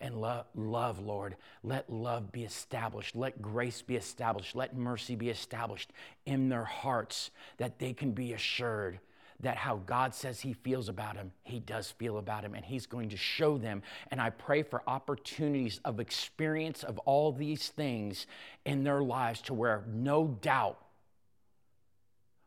And 0.00 0.20
love, 0.20 0.46
love, 0.54 0.98
Lord, 0.98 1.36
let 1.62 1.90
love 1.90 2.32
be 2.32 2.44
established. 2.44 3.14
Let 3.14 3.42
grace 3.42 3.82
be 3.82 3.96
established. 3.96 4.56
Let 4.56 4.74
mercy 4.74 5.14
be 5.14 5.28
established 5.28 5.92
in 6.24 6.48
their 6.48 6.64
hearts 6.64 7.30
that 7.58 7.78
they 7.78 7.92
can 7.92 8.12
be 8.12 8.32
assured 8.32 8.98
that 9.42 9.56
how 9.56 9.76
God 9.86 10.14
says 10.14 10.40
He 10.40 10.52
feels 10.52 10.88
about 10.88 11.16
him, 11.16 11.32
He 11.44 11.60
does 11.60 11.90
feel 11.90 12.18
about 12.18 12.44
him, 12.44 12.54
and 12.54 12.64
He's 12.64 12.86
going 12.86 13.08
to 13.10 13.16
show 13.16 13.58
them. 13.58 13.82
And 14.10 14.20
I 14.20 14.30
pray 14.30 14.62
for 14.62 14.82
opportunities 14.86 15.80
of 15.84 16.00
experience 16.00 16.82
of 16.82 16.98
all 17.00 17.32
these 17.32 17.68
things 17.68 18.26
in 18.64 18.84
their 18.84 19.02
lives 19.02 19.40
to 19.42 19.54
where 19.54 19.84
no 19.88 20.26
doubt 20.40 20.78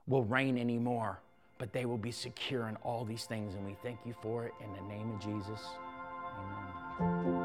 will 0.08 0.24
reign 0.24 0.58
anymore, 0.58 1.20
but 1.58 1.74
they 1.74 1.86
will 1.86 1.98
be 1.98 2.12
secure 2.12 2.68
in 2.68 2.76
all 2.78 3.06
these 3.06 3.26
things. 3.26 3.56
And 3.56 3.66
we 3.66 3.76
thank 3.82 4.00
you 4.06 4.14
for 4.22 4.46
it 4.46 4.54
in 4.64 4.72
the 4.74 4.94
name 4.94 5.12
of 5.12 5.20
Jesus. 5.20 5.62
Amen. 7.00 7.43